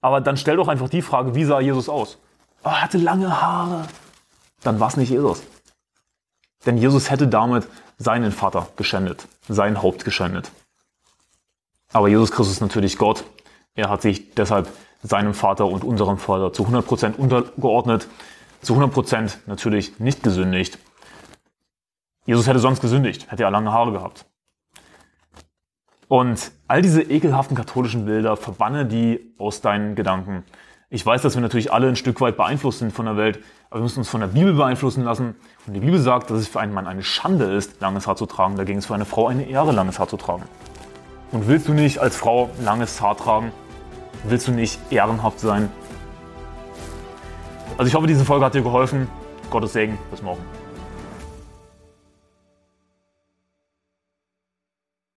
Aber 0.00 0.20
dann 0.20 0.36
stell 0.36 0.56
doch 0.56 0.68
einfach 0.68 0.88
die 0.88 1.02
Frage, 1.02 1.34
wie 1.34 1.44
sah 1.44 1.60
Jesus 1.60 1.88
aus? 1.88 2.18
Oh, 2.62 2.68
er 2.68 2.82
hatte 2.82 2.98
lange 2.98 3.40
Haare. 3.40 3.86
Dann 4.62 4.80
war 4.80 4.88
es 4.88 4.96
nicht 4.96 5.10
Jesus. 5.10 5.42
Denn 6.66 6.76
Jesus 6.76 7.10
hätte 7.10 7.26
damit 7.26 7.66
seinen 7.98 8.32
Vater 8.32 8.68
geschändet, 8.76 9.26
sein 9.48 9.82
Haupt 9.82 10.04
geschändet. 10.04 10.50
Aber 11.92 12.08
Jesus 12.08 12.30
Christus 12.30 12.56
ist 12.56 12.60
natürlich 12.60 12.98
Gott. 12.98 13.24
Er 13.74 13.88
hat 13.88 14.02
sich 14.02 14.34
deshalb 14.34 14.68
seinem 15.02 15.34
Vater 15.34 15.66
und 15.66 15.84
unserem 15.84 16.18
Vater 16.18 16.52
zu 16.52 16.64
100% 16.64 17.16
untergeordnet, 17.16 18.08
zu 18.62 18.74
100% 18.74 19.38
natürlich 19.46 19.98
nicht 19.98 20.22
gesündigt. 20.22 20.78
Jesus 22.26 22.46
hätte 22.46 22.58
sonst 22.58 22.80
gesündigt, 22.80 23.30
hätte 23.30 23.44
er 23.44 23.50
lange 23.50 23.72
Haare 23.72 23.92
gehabt. 23.92 24.26
Und 26.10 26.50
all 26.66 26.82
diese 26.82 27.02
ekelhaften 27.02 27.56
katholischen 27.56 28.04
Bilder, 28.04 28.36
verbanne 28.36 28.84
die 28.84 29.32
aus 29.38 29.60
deinen 29.60 29.94
Gedanken. 29.94 30.42
Ich 30.88 31.06
weiß, 31.06 31.22
dass 31.22 31.36
wir 31.36 31.40
natürlich 31.40 31.72
alle 31.72 31.86
ein 31.86 31.94
Stück 31.94 32.20
weit 32.20 32.36
beeinflusst 32.36 32.80
sind 32.80 32.92
von 32.92 33.06
der 33.06 33.16
Welt, 33.16 33.38
aber 33.68 33.78
wir 33.78 33.84
müssen 33.84 34.00
uns 34.00 34.08
von 34.08 34.20
der 34.20 34.26
Bibel 34.26 34.52
beeinflussen 34.54 35.04
lassen. 35.04 35.36
Und 35.68 35.74
die 35.74 35.78
Bibel 35.78 36.00
sagt, 36.00 36.28
dass 36.28 36.40
es 36.40 36.48
für 36.48 36.58
einen 36.58 36.74
Mann 36.74 36.88
eine 36.88 37.04
Schande 37.04 37.44
ist, 37.44 37.80
langes 37.80 38.08
Haar 38.08 38.16
zu 38.16 38.26
tragen. 38.26 38.56
Dagegen 38.56 38.78
ist 38.78 38.86
es 38.86 38.88
für 38.88 38.94
eine 38.96 39.04
Frau 39.04 39.28
eine 39.28 39.44
Ehre, 39.44 39.70
langes 39.70 40.00
Haar 40.00 40.08
zu 40.08 40.16
tragen. 40.16 40.42
Und 41.30 41.46
willst 41.46 41.68
du 41.68 41.74
nicht 41.74 42.00
als 42.00 42.16
Frau 42.16 42.50
langes 42.60 43.00
Haar 43.00 43.16
tragen? 43.16 43.52
Willst 44.24 44.48
du 44.48 44.52
nicht 44.52 44.80
ehrenhaft 44.90 45.38
sein? 45.38 45.70
Also 47.78 47.86
ich 47.86 47.94
hoffe, 47.94 48.08
diese 48.08 48.24
Folge 48.24 48.44
hat 48.44 48.54
dir 48.54 48.62
geholfen. 48.62 49.06
Gottes 49.48 49.74
Segen. 49.74 49.96
Bis 50.10 50.22
morgen. 50.22 50.59